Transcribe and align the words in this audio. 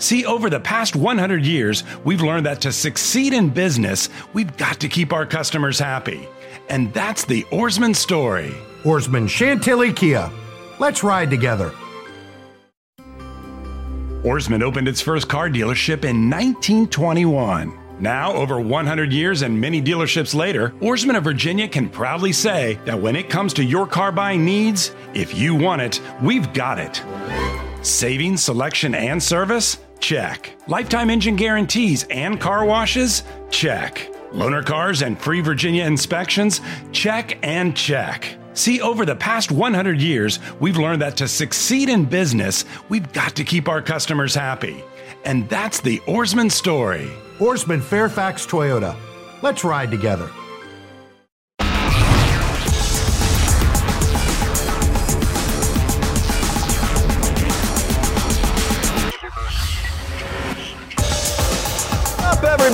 See, 0.00 0.24
over 0.24 0.48
the 0.48 0.58
past 0.58 0.96
100 0.96 1.44
years, 1.44 1.84
we've 2.04 2.22
learned 2.22 2.46
that 2.46 2.62
to 2.62 2.72
succeed 2.72 3.34
in 3.34 3.50
business, 3.50 4.08
we've 4.32 4.56
got 4.56 4.80
to 4.80 4.88
keep 4.88 5.12
our 5.12 5.26
customers 5.26 5.78
happy. 5.78 6.26
And 6.70 6.92
that's 6.94 7.26
the 7.26 7.42
Ourisman 7.44 7.94
story. 7.94 8.54
Ourisman 8.82 9.28
Chantilly 9.28 9.92
Kia. 9.92 10.30
Let's 10.78 11.04
ride 11.04 11.28
together. 11.28 11.70
Ourisman 14.22 14.62
opened 14.62 14.88
its 14.88 15.02
first 15.02 15.28
car 15.28 15.50
dealership 15.50 16.04
in 16.04 16.30
1921. 16.30 17.78
Now, 18.00 18.32
over 18.32 18.58
100 18.58 19.12
years 19.12 19.42
and 19.42 19.60
many 19.60 19.82
dealerships 19.82 20.34
later, 20.34 20.70
Ourisman 20.80 21.18
of 21.18 21.24
Virginia 21.24 21.68
can 21.68 21.90
proudly 21.90 22.32
say 22.32 22.78
that 22.86 22.98
when 22.98 23.16
it 23.16 23.28
comes 23.28 23.52
to 23.54 23.64
your 23.64 23.86
car 23.86 24.12
buying 24.12 24.46
needs, 24.46 24.94
if 25.12 25.36
you 25.36 25.54
want 25.54 25.82
it, 25.82 26.00
we've 26.22 26.50
got 26.54 26.78
it. 26.78 27.02
Saving, 27.82 28.38
selection, 28.38 28.94
and 28.94 29.22
service? 29.22 29.78
Check. 30.00 30.56
Lifetime 30.66 31.10
engine 31.10 31.36
guarantees 31.36 32.04
and 32.10 32.40
car 32.40 32.64
washes? 32.64 33.22
Check. 33.50 34.08
Loaner 34.32 34.64
cars 34.64 35.02
and 35.02 35.18
free 35.20 35.40
Virginia 35.40 35.84
inspections? 35.84 36.60
Check 36.92 37.38
and 37.42 37.76
check. 37.76 38.36
See, 38.54 38.80
over 38.80 39.04
the 39.04 39.14
past 39.14 39.52
100 39.52 40.00
years, 40.00 40.38
we've 40.58 40.76
learned 40.76 41.02
that 41.02 41.16
to 41.18 41.28
succeed 41.28 41.88
in 41.88 42.04
business, 42.04 42.64
we've 42.88 43.12
got 43.12 43.36
to 43.36 43.44
keep 43.44 43.68
our 43.68 43.82
customers 43.82 44.34
happy. 44.34 44.82
And 45.24 45.48
that's 45.48 45.80
the 45.80 45.98
Ourisman 46.00 46.50
story. 46.50 47.10
Ourisman 47.38 47.82
Fairfax 47.82 48.46
Toyota. 48.46 48.96
Let's 49.42 49.64
ride 49.64 49.90
together. 49.90 50.30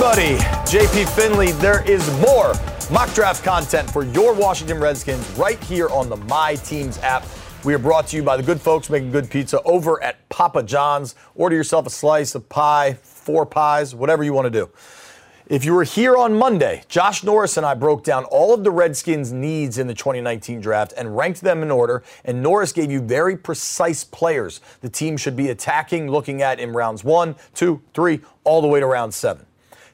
Everybody? 0.07 0.41
JP 0.69 1.09
Finlay, 1.15 1.51
there 1.53 1.83
is 1.83 2.09
more 2.21 2.53
mock 2.89 3.13
draft 3.13 3.43
content 3.43 3.91
for 3.91 4.05
your 4.05 4.33
Washington 4.33 4.79
Redskins 4.79 5.29
right 5.31 5.61
here 5.65 5.89
on 5.89 6.07
the 6.07 6.15
My 6.15 6.55
Teams 6.55 6.97
app. 6.99 7.25
We 7.65 7.73
are 7.73 7.77
brought 7.77 8.07
to 8.07 8.15
you 8.15 8.23
by 8.23 8.37
the 8.37 8.43
good 8.43 8.61
folks 8.61 8.89
making 8.89 9.11
good 9.11 9.29
pizza 9.29 9.61
over 9.63 10.01
at 10.01 10.29
Papa 10.29 10.63
John's. 10.63 11.15
Order 11.35 11.57
yourself 11.57 11.87
a 11.87 11.89
slice 11.89 12.35
of 12.35 12.47
pie, 12.47 12.93
four 12.93 13.45
pies, 13.45 13.93
whatever 13.93 14.23
you 14.23 14.31
want 14.31 14.45
to 14.45 14.49
do. 14.49 14.69
If 15.47 15.65
you 15.65 15.73
were 15.73 15.83
here 15.83 16.15
on 16.15 16.33
Monday, 16.33 16.83
Josh 16.87 17.21
Norris 17.25 17.57
and 17.57 17.65
I 17.65 17.73
broke 17.73 18.05
down 18.05 18.23
all 18.25 18.53
of 18.53 18.63
the 18.63 18.71
Redskins' 18.71 19.33
needs 19.33 19.77
in 19.77 19.87
the 19.87 19.93
2019 19.93 20.61
draft 20.61 20.93
and 20.95 21.17
ranked 21.17 21.41
them 21.41 21.61
in 21.61 21.69
order. 21.69 22.01
And 22.23 22.41
Norris 22.41 22.71
gave 22.71 22.89
you 22.89 23.01
very 23.01 23.35
precise 23.35 24.05
players 24.05 24.61
the 24.79 24.89
team 24.89 25.17
should 25.17 25.35
be 25.35 25.49
attacking, 25.49 26.09
looking 26.09 26.41
at 26.41 26.61
in 26.61 26.71
rounds 26.71 27.03
one, 27.03 27.35
two, 27.53 27.81
three, 27.93 28.21
all 28.45 28.61
the 28.61 28.69
way 28.69 28.79
to 28.79 28.85
round 28.85 29.13
seven. 29.13 29.47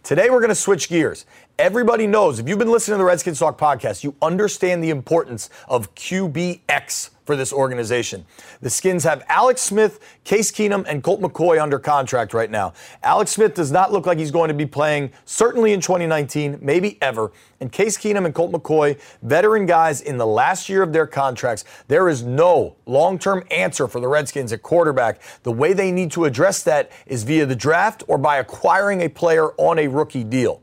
Today, 0.03 0.29
we're 0.29 0.41
going 0.41 0.49
to 0.49 0.55
switch 0.55 0.89
gears. 0.89 1.25
Everybody 1.57 2.07
knows, 2.07 2.37
if 2.37 2.49
you've 2.49 2.59
been 2.59 2.69
listening 2.69 2.95
to 2.95 2.97
the 2.97 3.05
Redskins 3.05 3.39
Talk 3.39 3.57
podcast, 3.57 4.03
you 4.03 4.13
understand 4.21 4.83
the 4.83 4.89
importance 4.89 5.49
of 5.69 5.95
QBX 5.95 7.11
for 7.25 7.35
this 7.35 7.53
organization. 7.53 8.25
The 8.61 8.69
Skins 8.69 9.03
have 9.03 9.23
Alex 9.29 9.61
Smith, 9.61 9.99
Case 10.23 10.51
Keenum, 10.51 10.85
and 10.87 11.03
Colt 11.03 11.21
McCoy 11.21 11.61
under 11.61 11.79
contract 11.79 12.33
right 12.33 12.51
now. 12.51 12.73
Alex 13.01 13.31
Smith 13.31 13.53
does 13.53 13.71
not 13.71 13.91
look 13.91 14.05
like 14.05 14.17
he's 14.17 14.31
going 14.31 14.49
to 14.49 14.53
be 14.53 14.65
playing, 14.65 15.11
certainly 15.25 15.73
in 15.73 15.81
2019, 15.81 16.59
maybe 16.61 16.97
ever. 17.01 17.31
And 17.59 17.71
Case 17.71 17.97
Keenum 17.97 18.25
and 18.25 18.35
Colt 18.35 18.51
McCoy, 18.51 18.99
veteran 19.21 19.65
guys 19.65 20.01
in 20.01 20.17
the 20.17 20.27
last 20.27 20.67
year 20.67 20.83
of 20.83 20.91
their 20.91 21.07
contracts, 21.07 21.63
there 21.87 22.09
is 22.09 22.23
no 22.23 22.75
long 22.85 23.17
term 23.17 23.43
answer 23.51 23.87
for 23.87 23.99
the 23.99 24.07
Redskins 24.07 24.51
at 24.51 24.61
quarterback. 24.61 25.21
The 25.43 25.51
way 25.51 25.73
they 25.73 25.91
need 25.91 26.11
to 26.11 26.25
address 26.25 26.63
that 26.63 26.91
is 27.05 27.23
via 27.23 27.45
the 27.45 27.55
draft 27.55 28.03
or 28.07 28.17
by 28.17 28.37
acquiring 28.37 29.01
a 29.01 29.09
player 29.09 29.51
on 29.57 29.79
a 29.79 29.87
rookie 29.87 30.23
deal. 30.23 30.61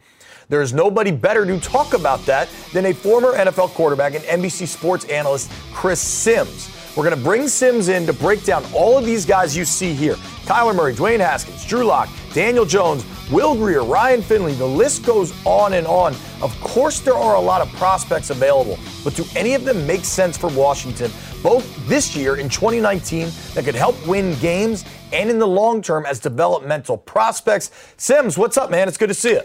There 0.50 0.62
is 0.62 0.72
nobody 0.72 1.12
better 1.12 1.46
to 1.46 1.60
talk 1.60 1.94
about 1.94 2.26
that 2.26 2.48
than 2.72 2.86
a 2.86 2.92
former 2.92 3.34
NFL 3.34 3.68
quarterback 3.68 4.16
and 4.16 4.24
NBC 4.24 4.66
sports 4.66 5.04
analyst, 5.04 5.48
Chris 5.72 6.00
Simms. 6.00 6.76
We're 6.96 7.04
going 7.04 7.16
to 7.16 7.22
bring 7.22 7.46
Simms 7.46 7.86
in 7.86 8.04
to 8.06 8.12
break 8.12 8.42
down 8.44 8.64
all 8.74 8.98
of 8.98 9.06
these 9.06 9.24
guys 9.24 9.56
you 9.56 9.64
see 9.64 9.94
here 9.94 10.16
Kyler 10.46 10.74
Murray, 10.74 10.92
Dwayne 10.92 11.20
Haskins, 11.20 11.64
Drew 11.64 11.84
Lock, 11.84 12.08
Daniel 12.32 12.64
Jones, 12.64 13.06
Will 13.30 13.54
Grier, 13.54 13.84
Ryan 13.84 14.22
Finley. 14.22 14.52
The 14.54 14.66
list 14.66 15.06
goes 15.06 15.32
on 15.46 15.74
and 15.74 15.86
on. 15.86 16.14
Of 16.42 16.60
course, 16.60 16.98
there 16.98 17.14
are 17.14 17.36
a 17.36 17.40
lot 17.40 17.60
of 17.60 17.72
prospects 17.74 18.30
available, 18.30 18.76
but 19.04 19.14
do 19.14 19.24
any 19.36 19.54
of 19.54 19.64
them 19.64 19.86
make 19.86 20.04
sense 20.04 20.36
for 20.36 20.48
Washington, 20.48 21.12
both 21.44 21.86
this 21.86 22.16
year 22.16 22.38
in 22.38 22.48
2019 22.48 23.28
that 23.54 23.64
could 23.64 23.76
help 23.76 23.94
win 24.04 24.34
games 24.40 24.84
and 25.12 25.30
in 25.30 25.38
the 25.38 25.46
long 25.46 25.80
term 25.80 26.04
as 26.06 26.18
developmental 26.18 26.96
prospects? 26.96 27.70
Simms, 27.98 28.36
what's 28.36 28.56
up, 28.56 28.68
man? 28.68 28.88
It's 28.88 28.98
good 28.98 29.10
to 29.10 29.14
see 29.14 29.34
you. 29.34 29.42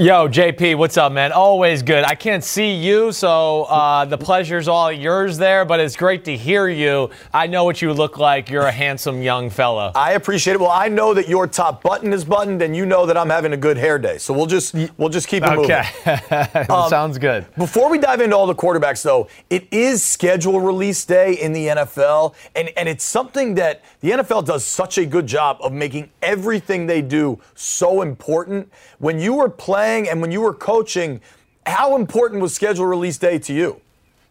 Yo, 0.00 0.28
JP, 0.28 0.76
what's 0.76 0.96
up, 0.96 1.10
man? 1.10 1.32
Always 1.32 1.82
good. 1.82 2.04
I 2.04 2.14
can't 2.14 2.44
see 2.44 2.72
you, 2.72 3.10
so 3.10 3.64
uh, 3.64 4.04
the 4.04 4.16
pleasure's 4.16 4.68
all 4.68 4.92
yours 4.92 5.38
there, 5.38 5.64
but 5.64 5.80
it's 5.80 5.96
great 5.96 6.24
to 6.26 6.36
hear 6.36 6.68
you. 6.68 7.10
I 7.34 7.48
know 7.48 7.64
what 7.64 7.82
you 7.82 7.92
look 7.92 8.16
like. 8.16 8.48
You're 8.48 8.66
a 8.66 8.70
handsome 8.70 9.22
young 9.22 9.50
fella. 9.50 9.90
I 9.96 10.12
appreciate 10.12 10.54
it. 10.54 10.60
Well, 10.60 10.70
I 10.70 10.86
know 10.86 11.14
that 11.14 11.28
your 11.28 11.48
top 11.48 11.82
button 11.82 12.12
is 12.12 12.24
buttoned, 12.24 12.62
and 12.62 12.76
you 12.76 12.86
know 12.86 13.06
that 13.06 13.16
I'm 13.16 13.28
having 13.28 13.52
a 13.54 13.56
good 13.56 13.76
hair 13.76 13.98
day. 13.98 14.18
So 14.18 14.32
we'll 14.32 14.46
just 14.46 14.72
we'll 14.98 15.08
just 15.08 15.26
keep 15.26 15.42
it 15.42 15.48
okay. 15.48 15.82
moving. 16.06 16.70
um, 16.70 16.88
Sounds 16.88 17.18
good. 17.18 17.52
Before 17.56 17.90
we 17.90 17.98
dive 17.98 18.20
into 18.20 18.36
all 18.36 18.46
the 18.46 18.54
quarterbacks, 18.54 19.02
though, 19.02 19.26
it 19.50 19.66
is 19.72 20.00
schedule 20.04 20.60
release 20.60 21.04
day 21.04 21.32
in 21.32 21.52
the 21.52 21.66
NFL, 21.66 22.36
and, 22.54 22.70
and 22.76 22.88
it's 22.88 23.02
something 23.02 23.56
that 23.56 23.82
the 23.98 24.12
NFL 24.12 24.46
does 24.46 24.64
such 24.64 24.96
a 24.96 25.04
good 25.04 25.26
job 25.26 25.58
of 25.60 25.72
making 25.72 26.08
everything 26.22 26.86
they 26.86 27.02
do 27.02 27.40
so 27.56 28.02
important. 28.02 28.72
When 29.00 29.18
you 29.18 29.34
were 29.34 29.48
playing 29.48 29.87
and 29.88 30.20
when 30.20 30.30
you 30.30 30.40
were 30.40 30.54
coaching, 30.54 31.20
how 31.64 31.96
important 31.96 32.42
was 32.42 32.54
schedule 32.54 32.86
release 32.86 33.18
day 33.18 33.38
to 33.38 33.54
you? 33.54 33.80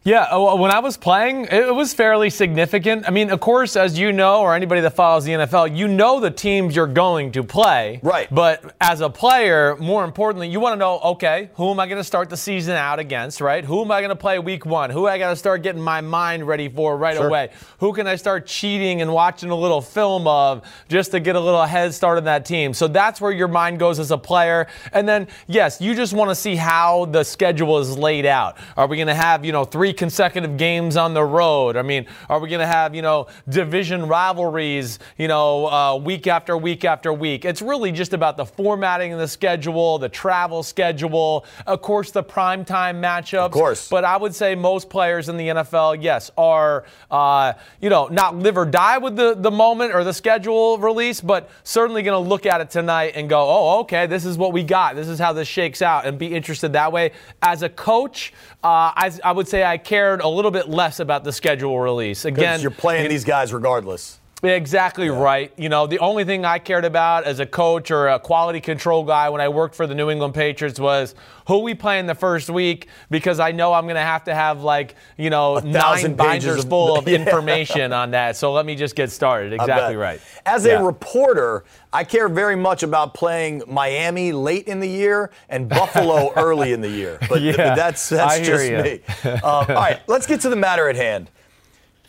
Yeah, 0.04 0.22
uh, 0.32 0.56
when 0.56 0.72
I 0.72 0.80
was 0.80 0.96
playing, 0.96 1.48
it 1.52 1.76
was 1.76 1.94
fairly 1.94 2.30
significant. 2.30 3.06
I 3.06 3.12
mean, 3.12 3.30
of 3.30 3.42
course, 3.42 3.76
as 3.76 4.00
you 4.00 4.14
know, 4.14 4.40
or 4.40 4.56
anybody 4.56 4.80
that 4.80 4.96
follows 4.96 5.26
the 5.26 5.34
NFL, 5.34 5.76
you 5.76 5.90
know 5.90 6.22
the 6.22 6.32
teams 6.32 6.78
you're 6.78 6.88
going 6.88 7.34
to 7.34 7.44
play. 7.44 8.00
Right. 8.02 8.34
But 8.34 8.74
as 8.80 9.02
a 9.02 9.10
player, 9.10 9.76
more 9.82 10.06
importantly, 10.06 10.48
you 10.48 10.62
want 10.62 10.76
to 10.76 10.78
know, 10.80 11.00
okay, 11.00 11.50
who 11.56 11.72
am 11.72 11.82
I 11.82 11.88
going 11.88 11.98
to 11.98 12.06
start 12.06 12.30
the 12.30 12.38
season 12.38 12.76
out 12.76 13.00
against, 13.00 13.42
right? 13.42 13.66
Who 13.66 13.82
am 13.82 13.92
I 13.92 14.00
going 14.00 14.08
to 14.08 14.16
play 14.16 14.40
week 14.40 14.66
one? 14.66 14.92
Who 14.92 15.08
I 15.08 15.18
got 15.18 15.32
to 15.32 15.36
start 15.36 15.62
getting 15.62 15.82
my 15.82 16.00
mind 16.00 16.48
ready 16.48 16.70
for 16.70 16.96
right 16.96 17.18
Sure. 17.18 17.28
away? 17.28 17.50
Who 17.80 17.92
can 17.92 18.08
I 18.08 18.16
start 18.16 18.48
cheating 18.48 19.02
and 19.02 19.12
watching 19.12 19.50
a 19.50 19.56
little 19.58 19.82
film 19.82 20.26
of 20.26 20.62
just 20.88 21.12
to 21.12 21.20
get 21.20 21.36
a 21.36 21.40
little 21.42 21.66
head 21.66 21.94
start 21.94 22.18
on 22.18 22.24
that 22.24 22.46
team? 22.46 22.74
So 22.74 22.88
that's 22.88 23.20
where 23.20 23.34
your 23.34 23.50
mind 23.50 23.78
goes 23.78 24.00
as 24.00 24.12
a 24.12 24.18
player. 24.18 24.68
And 24.94 25.06
then, 25.06 25.28
yes, 25.48 25.82
you 25.82 25.94
just 25.96 26.14
want 26.14 26.30
to 26.30 26.36
see 26.36 26.56
how 26.56 27.08
the 27.08 27.26
schedule 27.26 27.78
is 27.80 27.98
laid 27.98 28.26
out. 28.26 28.56
Are 28.78 28.88
we 28.88 28.96
going 28.96 29.08
to 29.08 29.14
have, 29.14 29.44
you 29.44 29.52
know, 29.52 29.66
three 29.66 29.97
consecutive 29.98 30.58
games 30.58 30.96
on 30.96 31.14
the 31.14 31.24
road? 31.24 31.76
I 31.76 31.82
mean, 31.82 32.06
are 32.30 32.40
we 32.40 32.50
going 32.50 32.62
to 32.62 32.68
have, 32.68 32.96
you 32.96 33.02
know, 33.02 33.28
division 33.50 34.08
rivalries, 34.08 35.00
you 35.18 35.28
know, 35.28 35.68
uh, 35.68 35.96
week 35.96 36.28
after 36.28 36.56
week 36.58 36.86
after 36.86 37.12
week? 37.12 37.46
It's 37.46 37.62
really 37.62 37.92
just 37.92 38.14
about 38.14 38.38
the 38.38 38.46
formatting 38.46 39.14
of 39.14 39.20
the 39.20 39.28
schedule, 39.28 39.98
the 39.98 40.10
travel 40.10 40.64
schedule, 40.64 41.46
of 41.66 41.82
course, 41.82 42.12
the 42.12 42.24
primetime 42.24 43.02
matchups. 43.02 43.46
Of 43.46 43.52
course. 43.52 43.90
But 43.90 44.06
I 44.06 44.18
would 44.18 44.34
say 44.34 44.56
most 44.56 44.90
players 44.90 45.30
in 45.30 45.38
the 45.38 45.48
NFL, 45.48 46.02
yes, 46.02 46.32
are, 46.38 46.86
uh, 47.12 47.54
you 47.82 47.90
know, 47.90 48.08
not 48.08 48.36
live 48.36 48.58
or 48.58 48.66
die 48.66 48.98
with 48.98 49.16
the, 49.16 49.36
the 49.36 49.52
moment 49.52 49.94
or 49.94 50.04
the 50.04 50.14
schedule 50.14 50.78
release, 50.78 51.22
but 51.22 51.50
certainly 51.64 52.04
going 52.04 52.24
to 52.24 52.30
look 52.30 52.46
at 52.46 52.62
it 52.62 52.70
tonight 52.70 53.14
and 53.16 53.30
go, 53.30 53.40
oh, 53.40 53.80
okay, 53.80 54.06
this 54.06 54.26
is 54.26 54.38
what 54.38 54.54
we 54.54 54.64
got. 54.64 54.96
This 54.96 55.08
is 55.08 55.20
how 55.20 55.34
this 55.34 55.48
shakes 55.48 55.82
out 55.82 56.06
and 56.06 56.18
be 56.18 56.34
interested 56.34 56.74
that 56.74 56.92
way. 56.92 57.12
As 57.42 57.64
a 57.64 57.70
coach, 57.70 58.34
uh, 58.64 58.92
I, 58.96 59.12
I 59.24 59.32
would 59.32 59.48
say 59.48 59.64
I 59.64 59.78
cared 59.78 60.22
a 60.22 60.28
little 60.28 60.52
bit 60.52 60.68
less 60.68 61.00
about 61.00 61.24
the 61.24 61.32
schedule 61.32 61.80
release. 61.80 62.26
Again, 62.26 62.62
you're 62.62 62.72
playing 62.72 63.10
these 63.10 63.24
guys 63.24 63.54
regardless. 63.54 64.20
Exactly 64.44 65.08
yeah. 65.08 65.20
right. 65.20 65.52
You 65.58 65.68
know, 65.68 65.88
the 65.88 65.98
only 65.98 66.24
thing 66.24 66.46
I 66.46 66.60
cared 66.60 66.86
about 66.86 67.24
as 67.24 67.40
a 67.40 67.46
coach 67.46 67.90
or 67.90 68.08
a 68.08 68.20
quality 68.20 68.62
control 68.62 69.04
guy 69.04 69.30
when 69.30 69.42
I 69.42 69.50
worked 69.50 69.74
for 69.74 69.88
the 69.88 69.96
New 69.96 70.12
England 70.12 70.36
Patriots 70.36 70.80
was 70.80 71.16
who 71.48 71.60
we 71.60 71.74
play 71.74 71.98
in 71.98 72.06
the 72.06 72.14
first 72.14 72.50
week 72.50 72.88
because 73.10 73.40
I 73.40 73.52
know 73.52 73.74
I'm 73.74 73.86
going 73.86 73.96
to 73.96 74.02
have 74.02 74.26
to 74.26 74.36
have 74.36 74.62
like, 74.62 74.96
you 75.18 75.32
know, 75.32 75.58
nine 75.58 76.16
binders 76.16 76.64
of, 76.64 76.70
full 76.70 76.96
of 77.00 77.08
yeah. 77.08 77.18
information 77.18 77.92
on 77.94 78.12
that. 78.12 78.36
So 78.36 78.54
let 78.54 78.66
me 78.68 78.76
just 78.76 78.96
get 78.96 79.12
started. 79.12 79.54
Exactly 79.54 79.96
right. 79.96 80.22
As 80.46 80.66
yeah. 80.66 80.80
a 80.80 80.84
reporter, 80.84 81.64
I 81.92 82.04
care 82.04 82.30
very 82.30 82.56
much 82.56 82.84
about 82.84 83.16
playing 83.16 83.64
Miami 83.68 84.34
late 84.34 84.68
in 84.68 84.80
the 84.80 84.90
year 84.90 85.32
and 85.50 85.68
Buffalo 85.68 86.32
early 86.36 86.74
in 86.74 86.82
the 86.82 86.90
year. 86.90 87.18
But, 87.22 87.42
but 87.42 87.56
that's 87.58 88.10
that's 88.10 88.46
just 88.46 88.70
me. 88.70 89.02
Um, 89.26 89.42
all 89.44 89.66
right, 89.66 90.00
let's 90.08 90.28
get 90.28 90.42
to 90.42 90.50
the 90.50 90.56
matter 90.56 90.90
at 90.90 90.96
hand 90.96 91.32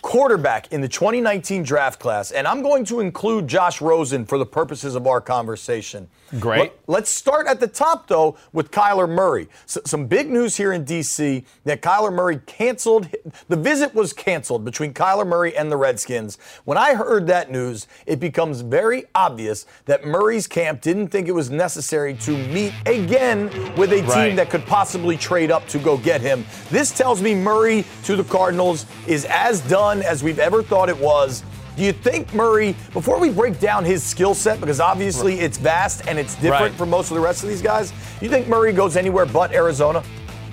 quarterback 0.02 0.72
in 0.72 0.80
the 0.80 0.88
2019 0.88 1.62
draft 1.62 2.00
class, 2.00 2.30
and 2.30 2.46
I'm 2.46 2.62
going 2.62 2.84
to 2.86 3.00
include 3.00 3.48
Josh 3.48 3.80
Rosen 3.80 4.24
for 4.24 4.38
the 4.38 4.46
purposes 4.46 4.94
of 4.94 5.06
our 5.06 5.20
conversation. 5.20 6.08
Great. 6.38 6.72
Let, 6.86 7.04
us 7.04 7.08
start 7.08 7.46
at 7.46 7.58
the 7.58 7.66
top, 7.66 8.06
though, 8.06 8.36
with 8.52 8.70
Kyler 8.70 9.08
Murray. 9.08 9.48
So, 9.64 9.80
some 9.86 10.06
big 10.06 10.28
news 10.30 10.56
here 10.56 10.72
in 10.72 10.84
D.C. 10.84 11.44
that 11.64 11.80
Kyler 11.80 12.12
Murray 12.12 12.40
canceled. 12.46 13.08
The 13.48 13.56
visit 13.56 13.94
was 13.94 14.12
canceled 14.12 14.64
between 14.64 14.92
Kyler 14.92 15.26
Murray 15.26 15.56
and 15.56 15.72
the 15.72 15.76
Redskins. 15.76 16.36
When 16.64 16.76
I 16.76 16.94
heard 16.94 17.26
that 17.28 17.50
news, 17.50 17.86
it 18.06 18.20
becomes 18.20 18.60
very 18.60 19.04
obvious 19.14 19.64
that 19.86 20.04
Murray's 20.04 20.46
camp 20.46 20.82
didn't 20.82 21.08
think 21.08 21.28
it 21.28 21.32
was 21.32 21.50
necessary 21.50 22.14
to 22.14 22.36
meet 22.48 22.74
again 22.84 23.46
with 23.76 23.92
a 23.92 24.02
team 24.02 24.36
that 24.36 24.50
could 24.50 24.66
possibly 24.66 25.16
trade 25.16 25.50
up 25.50 25.66
to 25.68 25.78
go 25.78 25.96
get 25.96 26.20
him. 26.20 26.44
This 26.70 26.90
tells 26.96 27.22
me 27.22 27.34
Murray 27.34 27.84
to 28.04 28.16
the 28.16 28.24
Cardinals 28.24 28.84
is 29.06 29.24
as 29.30 29.60
done 29.62 30.02
as 30.02 30.22
we've 30.22 30.38
ever 30.38 30.62
thought 30.62 30.88
it 30.88 30.98
was. 30.98 31.42
Do 31.78 31.84
you 31.84 31.92
think 31.92 32.34
Murray, 32.34 32.74
before 32.92 33.20
we 33.20 33.30
break 33.30 33.60
down 33.60 33.84
his 33.84 34.02
skill 34.02 34.34
set, 34.34 34.58
because 34.58 34.80
obviously 34.80 35.38
it's 35.38 35.58
vast 35.58 36.04
and 36.08 36.18
it's 36.18 36.34
different 36.34 36.60
right. 36.60 36.74
from 36.74 36.90
most 36.90 37.12
of 37.12 37.14
the 37.14 37.20
rest 37.20 37.44
of 37.44 37.48
these 37.48 37.62
guys, 37.62 37.92
do 37.92 38.26
you 38.26 38.28
think 38.28 38.48
Murray 38.48 38.72
goes 38.72 38.96
anywhere 38.96 39.26
but 39.26 39.52
Arizona? 39.52 40.02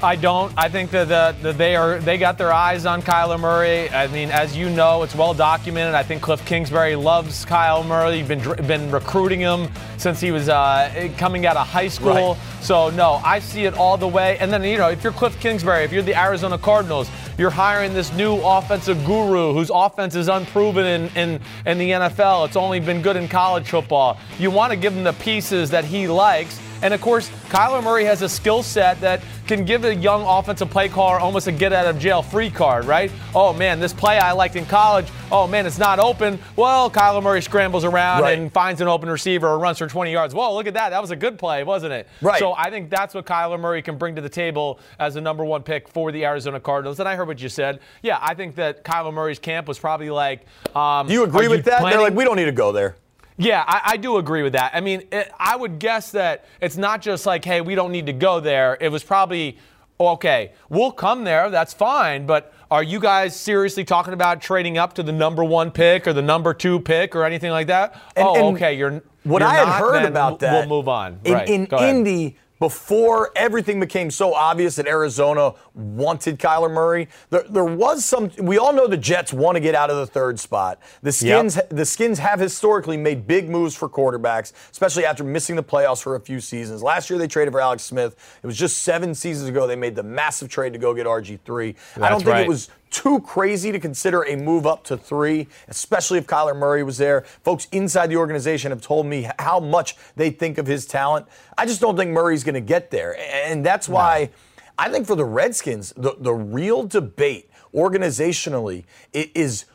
I 0.05 0.15
don't. 0.15 0.53
I 0.55 0.69
think 0.69 0.91
that, 0.91 1.07
the, 1.07 1.35
the, 1.41 1.51
they 1.51 1.75
are 1.75 1.97
they 1.97 2.19
got 2.19 2.37
their 2.37 2.53
eyes 2.53 2.85
on 2.85 3.01
Kyler 3.01 3.39
Murray. 3.39 3.89
I 3.89 4.05
mean, 4.07 4.29
as 4.29 4.55
you 4.55 4.69
know, 4.69 5.01
it's 5.01 5.15
well 5.15 5.33
documented. 5.33 5.95
I 5.95 6.03
think 6.03 6.21
Cliff 6.21 6.45
Kingsbury 6.45 6.95
loves 6.95 7.43
Kyle 7.43 7.83
Murray. 7.83 8.19
You've 8.19 8.27
been 8.27 8.67
been 8.67 8.91
recruiting 8.91 9.39
him 9.39 9.67
since 9.97 10.21
he 10.21 10.29
was 10.29 10.47
uh, 10.47 11.09
coming 11.17 11.47
out 11.47 11.57
of 11.57 11.67
high 11.67 11.87
school. 11.87 12.33
Right. 12.33 12.37
So 12.61 12.91
no, 12.91 13.19
I 13.25 13.39
see 13.39 13.65
it 13.65 13.73
all 13.73 13.97
the 13.97 14.07
way. 14.07 14.37
And 14.37 14.53
then 14.53 14.63
you 14.63 14.77
know, 14.77 14.89
if 14.89 15.03
you're 15.03 15.11
Cliff 15.11 15.39
Kingsbury, 15.39 15.83
if 15.83 15.91
you're 15.91 16.03
the 16.03 16.15
Arizona 16.15 16.59
Cardinals, 16.59 17.09
you're 17.39 17.49
hiring 17.49 17.93
this 17.93 18.13
new 18.13 18.35
offensive 18.37 19.03
guru 19.05 19.53
whose 19.53 19.71
offense 19.73 20.15
is 20.15 20.27
unproven 20.27 20.85
in, 20.85 21.17
in, 21.17 21.41
in 21.65 21.77
the 21.79 21.89
NFL. 21.89 22.45
It's 22.45 22.55
only 22.55 22.79
been 22.79 23.01
good 23.01 23.15
in 23.15 23.27
college 23.27 23.67
football. 23.67 24.19
You 24.37 24.51
want 24.51 24.71
to 24.71 24.77
give 24.77 24.93
him 24.93 25.03
the 25.03 25.13
pieces 25.13 25.71
that 25.71 25.83
he 25.83 26.07
likes. 26.07 26.59
And 26.81 26.94
of 26.94 27.01
course, 27.01 27.30
Kyler 27.50 27.83
Murray 27.83 28.06
has 28.06 28.22
a 28.22 28.30
skill 28.30 28.63
set 28.63 29.00
that 29.01 29.22
can 29.48 29.63
give 29.63 29.86
a 29.86 29.94
young 29.94 30.24
offensive 30.24 30.69
play 30.69 30.89
caller 30.89 31.19
almost 31.19 31.48
a 31.48 31.51
get 31.51 31.72
out 31.72 31.86
of 31.86 32.00
jail 32.00 32.22
free 32.22 32.50
card, 32.50 32.86
right? 32.86 33.12
Oh 33.33 33.54
man, 33.54 33.80
this 33.80 33.94
play 33.94 34.18
I 34.18 34.31
liked 34.31 34.56
in 34.56 34.66
college. 34.66 35.07
Oh 35.31 35.48
man, 35.48 35.66
it's 35.66 35.77
not 35.77 36.00
open. 36.00 36.39
Well, 36.56 36.89
Kyler 36.89 37.22
Murray 37.22 37.42
scrambles 37.42 37.83
around 37.83 38.24
right. 38.24 38.38
and 38.38 38.51
finds 38.51 38.81
an 38.81 38.88
open 38.88 39.10
receiver 39.10 39.48
or 39.48 39.60
runs 39.60 39.77
for 39.77 39.88
20 39.88 40.12
yards. 40.12 40.33
Whoa, 40.33 40.54
look 40.54 40.68
at 40.68 40.74
that. 40.74 40.89
That 40.89 41.01
was 41.01 41.12
a 41.12 41.16
good 41.16 41.38
play, 41.38 41.63
wasn't 41.63 41.94
it? 41.94 42.07
Right. 42.22 42.39
So 42.39 42.54
I 42.54 42.69
think 42.69 42.89
that's 42.89 43.13
what 43.13 43.25
Kyler 43.25 43.60
Murray 43.60 43.81
can 43.81 43.98
bring 43.98 44.16
to 44.16 44.22
the 44.22 44.30
table 44.30 44.80
as 45.00 45.13
the 45.13 45.22
number 45.22 45.45
one 45.45 45.63
pick 45.63 45.88
for 45.88 46.12
the 46.12 46.25
Arizona 46.25 46.60
Cardinals. 46.60 47.00
And 47.00 47.07
I 47.07 47.16
heard 47.16 47.27
what 47.27 47.42
you 47.42 47.50
said. 47.50 47.80
Yeah, 48.01 48.19
I 48.22 48.33
think 48.33 48.56
that 48.56 48.83
Kyler 48.83 49.13
Murray's 49.13 49.39
camp 49.39 49.68
was 49.68 49.80
probably 49.80 50.10
like. 50.10 50.45
Um, 50.75 51.07
Do 51.07 51.13
you 51.13 51.24
agree 51.24 51.48
with 51.48 51.66
that? 51.66 51.80
Planning? 51.80 51.98
They're 51.98 52.10
like, 52.10 52.18
we 52.18 52.24
don't 52.24 52.36
need 52.36 52.45
to 52.45 52.51
go 52.51 52.72
there. 52.72 52.95
Yeah, 53.37 53.63
I, 53.67 53.81
I, 53.83 53.97
do 53.97 54.17
agree 54.17 54.43
with 54.43 54.53
that. 54.53 54.71
I 54.73 54.79
mean, 54.79 55.03
it, 55.11 55.31
I 55.37 55.55
would 55.55 55.77
guess 55.79 56.11
that 56.11 56.45
it's 56.61 56.77
not 56.77 57.01
just 57.01 57.25
like, 57.25 57.43
hey, 57.43 57.61
we 57.61 57.75
don't 57.75 57.91
need 57.91 58.05
to 58.05 58.13
go 58.13 58.39
there. 58.39 58.77
It 58.79 58.89
was 58.89 59.03
probably, 59.03 59.57
okay, 59.99 60.53
we'll 60.69 60.91
come 60.91 61.25
there. 61.25 61.49
That's 61.49 61.73
fine. 61.73 62.25
But 62.25 62.53
are 62.71 62.83
you 62.83 62.99
guys 62.99 63.37
seriously 63.37 63.83
talking 63.83 64.13
about 64.13 64.41
trading 64.41 64.77
up 64.77 64.93
to 64.93 65.03
the 65.03 65.11
number 65.11 65.43
one 65.43 65.69
pick 65.69 66.07
or 66.07 66.13
the 66.13 66.21
number 66.21 66.53
two 66.53 66.79
pick 66.79 67.13
or 67.13 67.25
anything 67.25 67.51
like 67.51 67.67
that? 67.67 68.01
And, 68.15 68.27
oh, 68.27 68.35
and 68.35 68.55
okay. 68.55 68.77
You're. 68.77 69.03
What 69.23 69.41
you're 69.41 69.49
I 69.49 69.55
had 69.55 69.65
not, 69.65 69.79
heard 69.79 70.05
about 70.05 70.39
that. 70.39 70.67
We'll 70.67 70.77
move 70.77 70.88
on. 70.88 71.19
In, 71.23 71.33
right, 71.33 71.49
in 71.49 71.65
Indy 71.65 72.38
before 72.59 73.31
everything 73.35 73.79
became 73.79 74.09
so 74.09 74.33
obvious 74.33 74.75
that 74.77 74.87
Arizona 74.87 75.53
wanted 75.73 76.39
Kyler 76.39 76.71
Murray, 76.71 77.09
there, 77.29 77.43
there, 77.49 77.65
was 77.65 78.05
some. 78.05 78.31
We 78.39 78.57
all 78.57 78.71
know 78.71 78.87
the 78.87 78.97
Jets 78.97 79.33
want 79.33 79.55
to 79.55 79.59
get 79.59 79.75
out 79.75 79.89
of 79.89 79.97
the 79.97 80.07
third 80.07 80.39
spot. 80.39 80.79
The 81.01 81.11
Skins, 81.11 81.57
yep. 81.57 81.69
the 81.69 81.85
Skins 81.85 82.19
have 82.19 82.39
historically 82.39 82.97
made 82.97 83.27
big 83.27 83.49
moves 83.49 83.75
for 83.75 83.89
quarterbacks, 83.89 84.53
especially 84.71 85.05
after 85.05 85.23
missing 85.23 85.55
the 85.55 85.63
playoffs 85.63 86.01
for 86.01 86.15
a 86.15 86.19
few 86.19 86.39
seasons. 86.39 86.81
Last 86.81 87.09
year 87.09 87.19
they 87.19 87.27
traded 87.27 87.51
for 87.51 87.59
Alex 87.59 87.83
Smith. 87.83 88.15
It 88.41 88.47
was 88.47 88.57
just 88.57 88.83
seven 88.83 89.13
seasons 89.13 89.49
ago 89.49 89.67
they 89.67 89.75
made 89.75 89.95
the 89.95 90.03
massive 90.03 90.49
trade 90.49 90.73
to 90.73 90.79
go 90.79 90.93
get 90.93 91.05
RG 91.05 91.39
three. 91.43 91.75
I 91.97 92.09
don't 92.09 92.19
think 92.19 92.29
right. 92.29 92.43
it 92.43 92.47
was 92.47 92.69
too 92.95 93.19
crazy 93.19 93.74
to 93.74 93.80
consider 93.80 94.24
a 94.24 94.38
move 94.38 94.65
up 94.65 94.86
to 94.86 94.95
three, 94.95 95.47
especially 95.68 96.18
if 96.18 96.25
Kyler 96.25 96.56
Murray 96.56 96.81
was 96.81 96.97
there. 96.97 97.21
Folks 97.44 97.68
inside 97.74 98.07
the 98.07 98.15
organization 98.15 98.71
have 98.71 98.81
told 98.81 99.06
me 99.06 99.30
how 99.38 99.59
much 99.59 99.97
they 100.15 100.30
think 100.30 100.57
of 100.57 100.65
his 100.65 100.86
talent. 100.86 101.27
I 101.57 101.65
just 101.65 101.81
don't 101.81 101.97
think 101.97 102.12
Murray's 102.12 102.45
going 102.45 102.56
to 102.56 102.62
get 102.62 102.92
there. 102.92 103.18
And 103.19 103.65
that's 103.65 103.89
why 103.89 104.30
no. 104.31 104.63
I 104.77 104.89
think 104.89 105.06
for 105.07 105.15
the 105.15 105.25
Redskins, 105.25 105.94
the, 105.97 106.15
the 106.18 106.33
real 106.33 106.83
debate 106.83 107.50
organizationally 107.74 108.86
is 109.12 109.65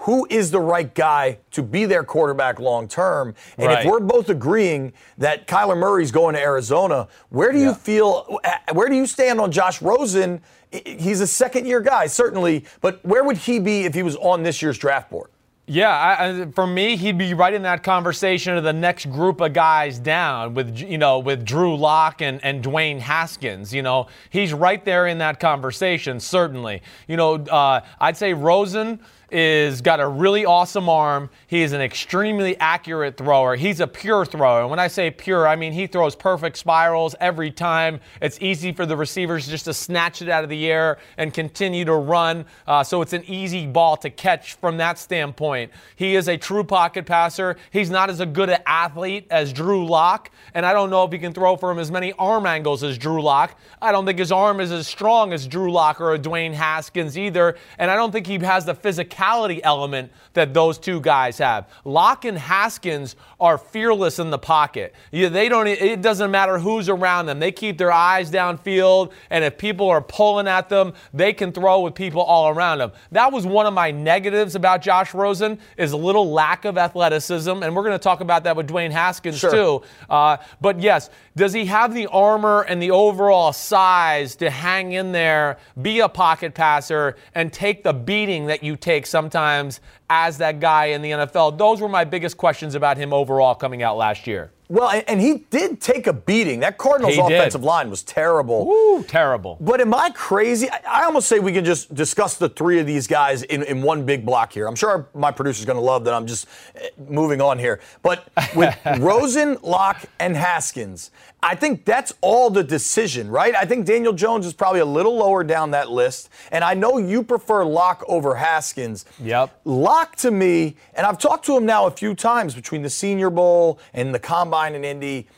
who 0.00 0.26
is 0.30 0.50
the 0.50 0.60
right 0.60 0.94
guy 0.94 1.38
to 1.50 1.62
be 1.62 1.84
their 1.84 2.04
quarterback 2.04 2.58
long 2.58 2.88
term. 2.88 3.34
And 3.58 3.68
right. 3.68 3.84
if 3.84 3.90
we're 3.90 4.00
both 4.00 4.28
agreeing 4.28 4.92
that 5.18 5.46
Kyler 5.46 5.76
Murray's 5.76 6.10
going 6.10 6.34
to 6.34 6.40
Arizona, 6.40 7.08
where 7.28 7.52
do 7.52 7.58
yeah. 7.58 7.68
you 7.68 7.74
feel, 7.74 8.38
where 8.72 8.88
do 8.88 8.96
you 8.96 9.06
stand 9.06 9.40
on 9.40 9.52
Josh 9.52 9.82
Rosen? 9.82 10.40
he's 10.70 11.20
a 11.20 11.26
second 11.26 11.66
year 11.66 11.80
guy, 11.80 12.06
certainly, 12.06 12.64
but 12.80 13.04
where 13.04 13.24
would 13.24 13.36
he 13.36 13.58
be 13.58 13.84
if 13.84 13.94
he 13.94 14.02
was 14.02 14.16
on 14.16 14.42
this 14.42 14.62
year's 14.62 14.78
draft 14.78 15.10
board? 15.10 15.30
Yeah, 15.66 15.90
I, 16.18 16.50
for 16.50 16.66
me, 16.66 16.96
he'd 16.96 17.16
be 17.16 17.32
right 17.32 17.54
in 17.54 17.62
that 17.62 17.84
conversation 17.84 18.56
of 18.56 18.64
the 18.64 18.72
next 18.72 19.08
group 19.08 19.40
of 19.40 19.52
guys 19.52 20.00
down 20.00 20.54
with 20.54 20.76
you 20.76 20.98
know 20.98 21.20
with 21.20 21.44
Drew 21.44 21.76
Lock 21.76 22.22
and 22.22 22.44
and 22.44 22.60
Dwayne 22.60 22.98
Haskins. 22.98 23.72
You 23.72 23.82
know, 23.82 24.08
he's 24.30 24.52
right 24.52 24.84
there 24.84 25.06
in 25.06 25.18
that 25.18 25.38
conversation. 25.38 26.18
Certainly, 26.18 26.82
you 27.06 27.16
know, 27.16 27.34
uh, 27.34 27.82
I'd 28.00 28.16
say 28.16 28.34
Rosen 28.34 28.98
is 29.30 29.80
got 29.80 30.00
a 30.00 30.08
really 30.08 30.44
awesome 30.44 30.88
arm. 30.88 31.30
He 31.46 31.62
is 31.62 31.72
an 31.72 31.80
extremely 31.80 32.56
accurate 32.58 33.16
thrower. 33.16 33.56
He's 33.56 33.80
a 33.80 33.86
pure 33.86 34.24
thrower. 34.24 34.62
And 34.62 34.70
when 34.70 34.78
I 34.78 34.88
say 34.88 35.10
pure, 35.10 35.46
I 35.46 35.56
mean 35.56 35.72
he 35.72 35.86
throws 35.86 36.16
perfect 36.16 36.56
spirals 36.56 37.14
every 37.20 37.50
time. 37.50 38.00
It's 38.20 38.40
easy 38.40 38.72
for 38.72 38.86
the 38.86 38.96
receivers 38.96 39.46
just 39.46 39.66
to 39.66 39.74
snatch 39.74 40.22
it 40.22 40.28
out 40.28 40.42
of 40.42 40.50
the 40.50 40.66
air 40.66 40.98
and 41.16 41.32
continue 41.32 41.84
to 41.84 41.94
run. 41.94 42.44
Uh, 42.66 42.82
so 42.82 43.02
it's 43.02 43.12
an 43.12 43.24
easy 43.26 43.66
ball 43.66 43.96
to 43.98 44.10
catch 44.10 44.54
from 44.54 44.76
that 44.78 44.98
standpoint. 44.98 45.70
He 45.96 46.16
is 46.16 46.28
a 46.28 46.36
true 46.36 46.64
pocket 46.64 47.06
passer. 47.06 47.56
He's 47.70 47.90
not 47.90 48.10
as 48.10 48.20
a 48.20 48.26
good 48.26 48.50
an 48.50 48.62
athlete 48.66 49.26
as 49.30 49.52
Drew 49.52 49.86
Lock, 49.86 50.30
and 50.54 50.66
I 50.66 50.72
don't 50.72 50.90
know 50.90 51.04
if 51.04 51.12
he 51.12 51.18
can 51.18 51.32
throw 51.32 51.56
from 51.56 51.78
as 51.78 51.90
many 51.90 52.12
arm 52.14 52.46
angles 52.46 52.82
as 52.82 52.98
Drew 52.98 53.22
Lock. 53.22 53.56
I 53.80 53.92
don't 53.92 54.06
think 54.06 54.18
his 54.18 54.32
arm 54.32 54.60
is 54.60 54.72
as 54.72 54.88
strong 54.88 55.32
as 55.32 55.46
Drew 55.46 55.70
Lock 55.70 56.00
or 56.00 56.14
a 56.14 56.18
Dwayne 56.18 56.52
Haskins 56.52 57.16
either, 57.16 57.56
and 57.78 57.90
I 57.90 57.94
don't 57.94 58.10
think 58.10 58.26
he 58.26 58.38
has 58.38 58.64
the 58.64 58.74
physicality 58.74 59.19
physicality 59.20 59.60
element 59.62 60.10
that 60.34 60.54
those 60.54 60.78
two 60.78 61.00
guys 61.00 61.38
have. 61.38 61.68
Lock 61.84 62.24
and 62.24 62.38
Haskins 62.38 63.16
are 63.38 63.58
fearless 63.58 64.18
in 64.18 64.30
the 64.30 64.38
pocket. 64.38 64.94
They 65.10 65.48
don't. 65.48 65.66
It 65.66 66.02
doesn't 66.02 66.30
matter 66.30 66.58
who's 66.58 66.88
around 66.88 67.26
them. 67.26 67.38
They 67.38 67.52
keep 67.52 67.78
their 67.78 67.92
eyes 67.92 68.30
downfield, 68.30 69.12
and 69.30 69.44
if 69.44 69.58
people 69.58 69.88
are 69.88 70.00
pulling 70.00 70.46
at 70.46 70.68
them, 70.68 70.94
they 71.12 71.32
can 71.32 71.52
throw 71.52 71.80
with 71.80 71.94
people 71.94 72.22
all 72.22 72.48
around 72.48 72.78
them. 72.78 72.92
That 73.12 73.32
was 73.32 73.46
one 73.46 73.66
of 73.66 73.74
my 73.74 73.90
negatives 73.90 74.54
about 74.54 74.82
Josh 74.82 75.14
Rosen 75.14 75.58
is 75.76 75.92
a 75.92 75.96
little 75.96 76.30
lack 76.30 76.64
of 76.64 76.78
athleticism, 76.78 77.62
and 77.62 77.74
we're 77.74 77.82
going 77.82 77.94
to 77.94 77.98
talk 77.98 78.20
about 78.20 78.44
that 78.44 78.56
with 78.56 78.68
Dwayne 78.68 78.90
Haskins 78.90 79.38
sure. 79.38 79.50
too. 79.50 79.82
Uh, 80.08 80.36
but 80.60 80.80
yes, 80.80 81.10
does 81.36 81.52
he 81.52 81.66
have 81.66 81.94
the 81.94 82.06
armor 82.08 82.62
and 82.62 82.82
the 82.82 82.90
overall 82.90 83.52
size 83.52 84.36
to 84.36 84.50
hang 84.50 84.92
in 84.92 85.12
there, 85.12 85.58
be 85.80 86.00
a 86.00 86.08
pocket 86.08 86.54
passer, 86.54 87.16
and 87.34 87.52
take 87.52 87.82
the 87.82 87.92
beating 87.92 88.46
that 88.46 88.62
you 88.62 88.76
take 88.76 89.06
sometimes 89.10 89.80
as 90.08 90.38
that 90.38 90.60
guy 90.60 90.86
in 90.86 91.02
the 91.02 91.10
NFL? 91.10 91.58
Those 91.58 91.80
were 91.80 91.88
my 91.88 92.04
biggest 92.04 92.36
questions 92.36 92.74
about 92.74 92.96
him 92.96 93.12
overall 93.12 93.54
coming 93.54 93.82
out 93.82 93.96
last 93.96 94.26
year. 94.26 94.52
Well, 94.70 95.02
and, 95.08 95.20
he 95.20 95.38
did 95.50 95.80
take 95.80 96.06
a 96.06 96.12
beating. 96.12 96.60
That 96.60 96.78
Cardinals 96.78 97.16
He 97.16 97.22
did. 97.22 97.32
offensive 97.32 97.64
line 97.64 97.90
was 97.90 98.04
terrible. 98.04 98.66
Woo, 98.66 99.02
terrible. 99.02 99.58
But 99.60 99.80
am 99.80 99.92
I 99.92 100.10
crazy? 100.10 100.70
I, 100.70 101.02
almost 101.06 101.26
say 101.26 101.40
we 101.40 101.52
can 101.52 101.64
just 101.64 101.92
discuss 101.92 102.36
the 102.36 102.48
three 102.48 102.78
of 102.78 102.86
these 102.86 103.08
guys 103.08 103.42
in, 103.42 103.64
in 103.64 103.82
one 103.82 104.06
big 104.06 104.24
block 104.24 104.52
here. 104.52 104.68
I'm 104.68 104.76
sure 104.76 105.08
my 105.12 105.32
producer's 105.32 105.66
going 105.66 105.78
to 105.78 105.82
love 105.82 106.04
that 106.04 106.14
I'm 106.14 106.24
just 106.24 106.46
eh, 106.76 106.88
moving 107.08 107.40
on 107.40 107.58
here. 107.58 107.80
But 108.02 108.28
with 108.54 108.78
Rosen, 109.00 109.58
Lock, 109.62 110.04
and 110.20 110.36
Haskins, 110.36 111.10
I 111.42 111.54
think 111.54 111.84
that's 111.84 112.12
all 112.20 112.50
the 112.50 112.62
decision, 112.62 113.30
right? 113.30 113.54
I 113.54 113.64
think 113.64 113.86
Daniel 113.86 114.12
Jones 114.12 114.44
is 114.44 114.52
probably 114.52 114.80
a 114.80 114.84
little 114.84 115.16
lower 115.16 115.42
down 115.42 115.70
that 115.70 115.90
list. 115.90 116.28
And 116.52 116.62
I 116.62 116.74
know 116.74 116.98
you 116.98 117.22
prefer 117.22 117.64
Lock 117.64 118.04
over 118.08 118.34
Haskins. 118.34 119.06
Yep. 119.18 119.58
Lock 119.64 120.16
to 120.16 120.30
me, 120.30 120.76
and 120.94 121.06
I've 121.06 121.18
talked 121.18 121.46
to 121.46 121.56
him 121.56 121.64
now 121.64 121.86
a 121.86 121.90
few 121.90 122.14
times 122.14 122.54
between 122.54 122.82
the 122.82 122.90
Senior 122.90 123.30
Bowl 123.30 123.78
and 123.94 124.14
the 124.14 124.18
Combine 124.18 124.74
in 124.74 124.84
Indy. 124.84 125.28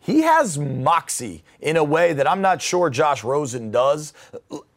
He 0.00 0.22
has 0.22 0.58
moxie 0.58 1.44
in 1.60 1.76
a 1.76 1.84
way 1.84 2.12
that 2.12 2.28
I'm 2.28 2.40
not 2.40 2.60
sure 2.60 2.90
Josh 2.90 3.22
Rosen 3.22 3.70
does. 3.70 4.12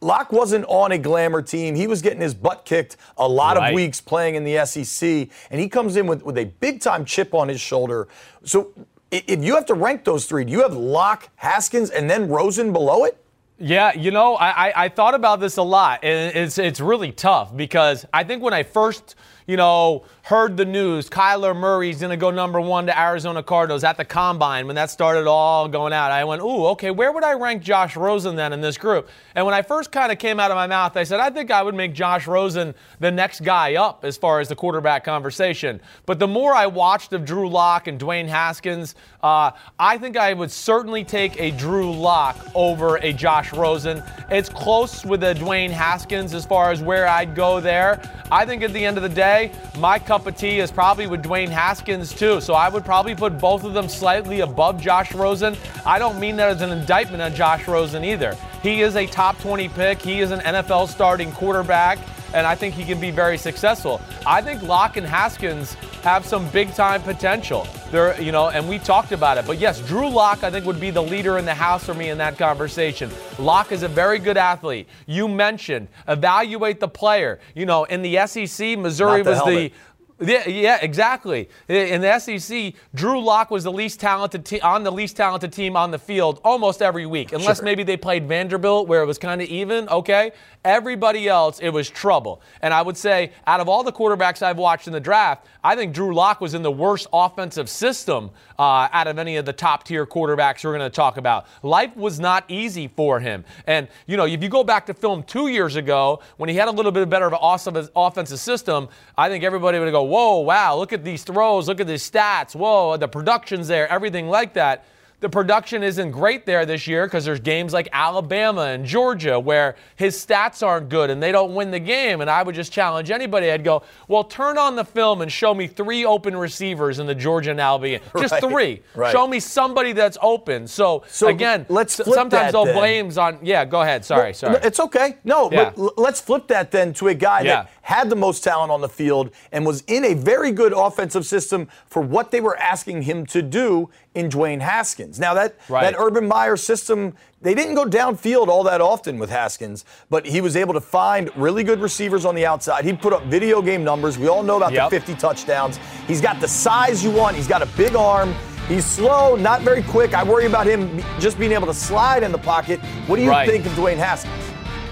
Lock 0.00 0.30
wasn't 0.30 0.64
on 0.68 0.92
a 0.92 0.98
glamour 0.98 1.42
team. 1.42 1.74
He 1.74 1.88
was 1.88 2.00
getting 2.00 2.20
his 2.20 2.32
butt 2.32 2.64
kicked 2.64 2.96
a 3.18 3.26
lot 3.26 3.56
Right. 3.56 3.70
of 3.70 3.74
weeks 3.74 4.00
playing 4.00 4.36
in 4.36 4.44
the 4.44 4.64
SEC, 4.64 5.28
and 5.50 5.60
he 5.60 5.68
comes 5.68 5.96
in 5.96 6.06
with, 6.06 6.22
with 6.22 6.38
a 6.38 6.44
big 6.44 6.80
time 6.80 7.04
chip 7.04 7.34
on 7.34 7.48
his 7.48 7.60
shoulder. 7.60 8.06
So 8.44 8.68
if 9.10 9.44
you 9.44 9.54
have 9.54 9.66
to 9.66 9.74
rank 9.74 10.04
those 10.04 10.26
three, 10.26 10.44
do 10.44 10.52
you 10.52 10.62
have 10.62 10.74
Lock, 10.74 11.30
Haskins, 11.36 11.90
and 11.90 12.10
then 12.10 12.28
Rosen 12.28 12.72
below 12.72 13.04
it? 13.04 13.22
Yeah, 13.58 13.94
you 13.94 14.10
know, 14.10 14.34
I, 14.34 14.68
I, 14.68 14.84
I 14.84 14.88
thought 14.90 15.14
about 15.14 15.40
this 15.40 15.56
a 15.56 15.62
lot, 15.62 16.00
and 16.02 16.36
it's 16.36 16.58
it's 16.58 16.78
really 16.78 17.10
tough 17.10 17.56
because 17.56 18.04
I 18.12 18.22
think 18.22 18.42
when 18.42 18.52
I 18.52 18.64
first, 18.64 19.14
you 19.46 19.56
know, 19.56 20.04
heard 20.24 20.58
the 20.58 20.66
news, 20.66 21.08
Kyler 21.08 21.56
Murray's 21.56 22.00
to 22.00 22.16
go 22.18 22.30
number 22.30 22.60
one 22.60 22.84
to 22.84 23.00
Arizona 23.00 23.42
Cardinals 23.42 23.82
at 23.82 23.96
the 23.96 24.04
combine 24.04 24.66
when 24.66 24.76
that 24.76 24.90
started 24.90 25.26
all 25.26 25.68
going 25.68 25.94
out, 25.94 26.12
I 26.12 26.24
went, 26.24 26.42
ooh, 26.42 26.66
okay, 26.66 26.90
where 26.90 27.12
would 27.12 27.24
I 27.24 27.32
rank 27.32 27.62
Josh 27.62 27.96
Rosen 27.96 28.36
then 28.36 28.52
in 28.52 28.60
this 28.60 28.76
group? 28.76 29.08
And 29.34 29.46
when 29.46 29.54
I 29.54 29.62
first 29.62 29.90
kind 29.90 30.12
of 30.12 30.18
came 30.18 30.38
out 30.38 30.50
of 30.50 30.56
my 30.56 30.66
mouth, 30.66 30.94
I 30.94 31.04
said, 31.04 31.20
I 31.20 31.30
think 31.30 31.50
I 31.50 31.62
would 31.62 31.74
make 31.74 31.94
Josh 31.94 32.26
Rosen 32.26 32.74
the 33.00 33.10
next 33.10 33.40
guy 33.42 33.76
up 33.76 34.04
as 34.04 34.18
far 34.18 34.40
as 34.40 34.48
the 34.48 34.56
quarterback 34.56 35.02
conversation. 35.02 35.80
But 36.04 36.18
the 36.18 36.28
more 36.28 36.52
I 36.52 36.66
watched 36.66 37.14
of 37.14 37.24
Drew 37.24 37.48
Lock 37.48 37.86
and 37.86 37.98
Dwayne 37.98 38.28
Haskins, 38.28 38.96
uh, 39.26 39.50
I 39.76 39.98
think 39.98 40.16
I 40.16 40.32
would 40.32 40.52
certainly 40.52 41.02
take 41.02 41.40
a 41.40 41.50
Drew 41.50 41.92
Lock 41.92 42.36
over 42.54 42.98
a 42.98 43.12
Josh 43.12 43.52
Rosen. 43.52 44.00
It's 44.30 44.48
close 44.48 45.04
with 45.04 45.24
a 45.24 45.34
Dwayne 45.34 45.70
Haskins 45.70 46.32
as 46.32 46.46
far 46.46 46.70
as 46.70 46.80
where 46.80 47.08
I'd 47.08 47.34
go 47.34 47.58
there. 47.58 48.00
I 48.30 48.46
think 48.46 48.62
at 48.62 48.72
the 48.72 48.84
end 48.84 48.98
of 48.98 49.02
the 49.02 49.08
day, 49.08 49.50
my 49.78 49.98
cup 49.98 50.28
of 50.28 50.36
tea 50.36 50.60
is 50.60 50.70
probably 50.70 51.08
with 51.08 51.24
Dwayne 51.24 51.48
Haskins 51.48 52.14
too. 52.14 52.40
So 52.40 52.54
I 52.54 52.68
would 52.68 52.84
probably 52.84 53.16
put 53.16 53.36
both 53.36 53.64
of 53.64 53.74
them 53.74 53.88
slightly 53.88 54.40
above 54.40 54.80
Josh 54.80 55.12
Rosen. 55.12 55.56
I 55.84 55.98
don't 55.98 56.20
mean 56.20 56.36
that 56.36 56.48
as 56.50 56.62
an 56.62 56.70
indictment 56.70 57.20
on 57.20 57.34
Josh 57.34 57.66
Rosen 57.66 58.04
either. 58.04 58.36
He 58.62 58.82
is 58.82 58.94
a 58.94 59.06
top 59.06 59.40
20 59.40 59.68
pick. 59.70 60.00
He 60.00 60.20
is 60.20 60.30
an 60.30 60.38
NFL 60.40 60.86
starting 60.86 61.32
quarterback, 61.32 61.98
and 62.34 62.46
I 62.46 62.54
think 62.54 62.74
he 62.74 62.84
can 62.84 63.00
be 63.00 63.10
very 63.10 63.38
successful. 63.38 64.00
I 64.26 64.42
think 64.42 64.62
Lock 64.62 64.96
and 64.96 65.06
Haskins 65.06 65.74
have 66.02 66.24
some 66.24 66.48
big 66.50 66.72
time 66.74 67.02
potential. 67.02 67.66
They're, 67.90 68.20
you 68.20 68.32
know, 68.32 68.48
and 68.48 68.68
we 68.68 68.78
talked 68.78 69.12
about 69.12 69.38
it. 69.38 69.46
But 69.46 69.58
yes, 69.58 69.80
Drew 69.80 70.08
Lock, 70.08 70.44
I 70.44 70.50
think, 70.50 70.66
would 70.66 70.80
be 70.80 70.90
the 70.90 71.02
leader 71.02 71.38
in 71.38 71.44
the 71.44 71.54
house 71.54 71.84
for 71.84 71.94
me 71.94 72.10
in 72.10 72.18
that 72.18 72.38
conversation. 72.38 73.10
Lock 73.38 73.72
is 73.72 73.82
a 73.82 73.88
very 73.88 74.18
good 74.18 74.36
athlete. 74.36 74.88
You 75.06 75.28
mentioned 75.28 75.88
evaluate 76.08 76.80
the 76.80 76.88
player. 76.88 77.40
You 77.54 77.66
know, 77.66 77.84
in 77.84 78.02
the 78.02 78.26
SEC, 78.26 78.78
Missouri 78.78 79.22
the 79.22 79.30
was 79.30 79.38
the 79.40 79.44
helmet. 79.44 79.72
Yeah, 80.20 80.48
yeah, 80.48 80.78
exactly. 80.80 81.48
In 81.68 82.00
the 82.00 82.18
SEC, 82.18 82.72
Drew 82.94 83.20
Lock 83.20 83.50
was 83.50 83.64
the 83.64 83.72
least 83.72 84.00
talented 84.00 84.44
te- 84.46 84.60
on 84.60 84.82
the 84.82 84.90
least 84.90 85.16
talented 85.16 85.52
team 85.52 85.76
on 85.76 85.90
the 85.90 85.98
field 85.98 86.40
almost 86.42 86.80
every 86.80 87.04
week, 87.04 87.32
unless 87.32 87.58
Sure. 87.58 87.64
maybe 87.64 87.82
they 87.82 87.96
played 87.96 88.26
Vanderbilt 88.26 88.88
where 88.88 89.02
it 89.02 89.06
was 89.06 89.18
kind 89.18 89.42
of 89.42 89.48
even. 89.48 89.88
Okay, 89.88 90.32
everybody 90.64 91.28
else 91.28 91.58
it 91.60 91.68
was 91.68 91.90
trouble. 91.90 92.40
And 92.62 92.72
I 92.72 92.82
would 92.82 92.96
say, 92.96 93.32
out 93.46 93.60
of 93.60 93.68
all 93.68 93.84
the 93.84 93.92
quarterbacks 93.92 94.42
I've 94.42 94.56
watched 94.58 94.86
in 94.86 94.92
the 94.92 95.00
draft, 95.00 95.46
I 95.62 95.76
think 95.76 95.92
Drew 95.92 96.14
Lock 96.14 96.40
was 96.40 96.54
in 96.54 96.62
the 96.62 96.72
worst 96.72 97.06
offensive 97.12 97.68
system 97.68 98.30
uh, 98.58 98.88
out 98.92 99.06
of 99.08 99.18
any 99.18 99.36
of 99.36 99.44
the 99.44 99.52
top 99.52 99.84
tier 99.84 100.06
quarterbacks 100.06 100.64
we're 100.64 100.76
going 100.76 100.90
to 100.90 100.94
talk 100.94 101.18
about. 101.18 101.46
Life 101.62 101.94
was 101.96 102.18
not 102.18 102.44
easy 102.48 102.88
for 102.88 103.20
him. 103.20 103.44
And 103.66 103.86
you 104.06 104.16
know, 104.16 104.24
if 104.24 104.42
you 104.42 104.48
go 104.48 104.64
back 104.64 104.86
to 104.86 104.94
film 104.94 105.22
two 105.24 105.48
years 105.48 105.76
ago 105.76 106.20
when 106.38 106.48
he 106.48 106.56
had 106.56 106.68
a 106.68 106.70
little 106.70 106.92
bit 106.92 107.08
better 107.10 107.26
of 107.26 107.32
an 107.34 107.38
awesome 107.42 107.88
offensive 107.94 108.38
system, 108.40 108.88
I 109.18 109.28
think 109.28 109.44
everybody 109.44 109.78
would 109.78 109.90
go, 109.90 110.05
"Whoa, 110.06 110.38
wow! 110.38 110.76
Look 110.76 110.92
at 110.92 111.04
these 111.04 111.22
throws, 111.24 111.68
look 111.68 111.80
at 111.80 111.86
these 111.86 112.08
stats, 112.08 112.54
whoa, 112.54 112.96
the 112.96 113.08
production's 113.08 113.68
there, 113.68 113.88
everything 113.88 114.28
like 114.28 114.54
that." 114.54 114.84
The 115.20 115.30
production 115.30 115.82
isn't 115.82 116.10
great 116.10 116.44
there 116.44 116.66
this 116.66 116.86
year 116.86 117.06
because 117.06 117.24
there's 117.24 117.40
games 117.40 117.72
like 117.72 117.88
Alabama 117.90 118.62
and 118.64 118.84
Georgia 118.84 119.40
where 119.40 119.76
his 119.96 120.14
stats 120.14 120.64
aren't 120.64 120.90
good 120.90 121.08
and 121.08 121.22
they 121.22 121.32
don't 121.32 121.54
win 121.54 121.70
the 121.70 121.80
game. 121.80 122.20
And 122.20 122.28
I 122.28 122.42
would 122.42 122.54
just 122.54 122.70
challenge 122.70 123.10
anybody. 123.10 123.50
I'd 123.50 123.64
go, 123.64 123.82
well, 124.08 124.24
turn 124.24 124.58
on 124.58 124.76
the 124.76 124.84
film 124.84 125.22
and 125.22 125.32
show 125.32 125.54
me 125.54 125.68
three 125.68 126.04
open 126.04 126.36
receivers 126.36 126.98
in 126.98 127.06
the 127.06 127.14
Georgia 127.14 127.52
and 127.52 127.60
Alabama. 127.60 128.04
Just 128.18 128.32
Right, 128.32 128.42
three. 128.42 128.82
right. 128.94 129.10
Show 129.10 129.26
me 129.26 129.40
somebody 129.40 129.92
that's 129.92 130.18
open. 130.20 130.66
So, 130.66 131.02
So 131.08 131.28
again, 131.28 131.64
let's 131.70 131.94
sometimes 131.94 132.52
they'll 132.52 132.64
blames 132.74 133.16
on. 133.16 133.38
Yeah, 133.42 133.64
go 133.64 133.80
ahead. 133.80 134.04
Sorry, 134.04 134.34
sorry. 134.34 134.58
It's 134.62 134.80
okay. 134.80 135.16
No, 135.24 135.50
Yeah. 135.50 135.70
but 135.74 135.78
l- 135.78 135.94
let's 135.96 136.20
flip 136.20 136.46
that 136.48 136.70
then 136.70 136.92
to 136.94 137.08
a 137.08 137.14
guy 137.14 137.40
Yeah. 137.40 137.62
that 137.62 137.70
had 137.80 138.10
the 138.10 138.16
most 138.16 138.44
talent 138.44 138.70
on 138.70 138.82
the 138.82 138.88
field 138.88 139.30
and 139.50 139.64
was 139.64 139.82
in 139.86 140.04
a 140.04 140.12
very 140.14 140.52
good 140.52 140.74
offensive 140.74 141.24
system 141.24 141.68
for 141.86 142.02
what 142.02 142.30
they 142.32 142.40
were 142.42 142.56
asking 142.58 143.02
him 143.02 143.24
to 143.26 143.40
do 143.40 143.88
in 144.16 144.28
Dwayne 144.30 144.60
Haskins. 144.60 145.20
Now 145.20 145.34
that 145.34 145.54
Right. 145.68 145.82
that 145.82 145.94
Urban 146.00 146.26
Meyer 146.26 146.56
system, 146.56 147.14
they 147.42 147.54
didn't 147.54 147.74
go 147.74 147.84
downfield 147.84 148.48
all 148.48 148.64
that 148.64 148.80
often 148.80 149.18
with 149.18 149.30
Haskins, 149.30 149.84
but 150.10 150.26
he 150.26 150.40
was 150.40 150.56
able 150.56 150.74
to 150.74 150.80
find 150.80 151.30
really 151.36 151.62
good 151.62 151.80
receivers 151.80 152.24
on 152.24 152.34
the 152.34 152.46
outside. 152.46 152.84
He 152.84 152.92
put 152.94 153.12
up 153.12 153.22
video 153.24 153.60
game 153.62 153.84
numbers. 153.84 154.18
We 154.18 154.26
all 154.28 154.42
know 154.42 154.56
about 154.56 154.72
Yep. 154.72 154.84
the 154.90 155.00
50 155.00 155.14
touchdowns. 155.14 155.78
He's 156.08 156.20
got 156.22 156.40
the 156.40 156.48
size 156.48 157.04
you 157.04 157.10
want. 157.10 157.36
He's 157.36 157.46
got 157.46 157.62
a 157.62 157.66
big 157.76 157.94
arm. 157.94 158.34
He's 158.68 158.84
slow, 158.86 159.36
not 159.36 159.60
very 159.60 159.82
quick. 159.82 160.14
I 160.14 160.24
worry 160.24 160.46
about 160.46 160.66
him 160.66 161.04
just 161.20 161.38
being 161.38 161.52
able 161.52 161.66
to 161.68 161.74
slide 161.74 162.22
in 162.24 162.32
the 162.32 162.38
pocket. 162.38 162.80
What 163.06 163.16
do 163.16 163.22
you 163.22 163.30
Right. 163.30 163.48
think 163.48 163.64
of 163.66 163.72
Dwayne 163.72 163.96
Haskins? 163.98 164.32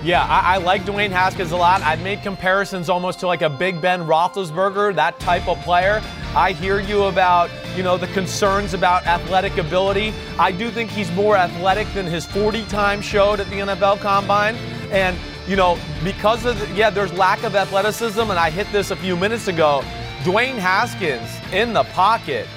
Yeah, 0.04 0.22
I, 0.22 0.54
I 0.54 0.56
like 0.58 0.84
Dwayne 0.84 1.10
Haskins 1.10 1.50
a 1.52 1.56
lot. 1.56 1.80
I've 1.80 2.02
made 2.02 2.22
comparisons 2.22 2.90
almost 2.90 3.20
to 3.20 3.26
like 3.26 3.40
a 3.40 3.48
Big 3.48 3.80
Ben 3.80 4.06
Roethlisberger, 4.06 4.94
that 4.96 5.18
type 5.18 5.48
of 5.48 5.58
player. 5.62 6.02
I 6.36 6.52
hear 6.52 6.80
you 6.80 7.04
about, 7.04 7.48
you 7.76 7.84
know, 7.84 7.96
the 7.96 8.08
concerns 8.08 8.74
about 8.74 9.06
athletic 9.06 9.56
ability. 9.56 10.12
I 10.38 10.50
do 10.50 10.68
think 10.68 10.90
he's 10.90 11.10
more 11.12 11.36
athletic 11.36 11.86
than 11.94 12.06
his 12.06 12.26
40 12.26 12.64
time 12.64 13.00
showed 13.00 13.38
at 13.38 13.48
the 13.50 13.60
NFL 13.60 14.00
Combine. 14.00 14.56
And, 14.90 15.16
you 15.46 15.54
know, 15.54 15.78
because 16.02 16.44
of, 16.44 16.58
the, 16.58 16.74
yeah, 16.74 16.90
there's 16.90 17.12
lack 17.12 17.44
of 17.44 17.54
athleticism, 17.54 18.20
and 18.20 18.32
I 18.32 18.50
hit 18.50 18.66
this 18.72 18.90
a 18.90 18.96
few 18.96 19.16
minutes 19.16 19.46
ago. 19.46 19.82
Dwayne 20.24 20.56
Haskins 20.56 21.30
in 21.52 21.72
the 21.72 21.84
pocket 21.84 22.48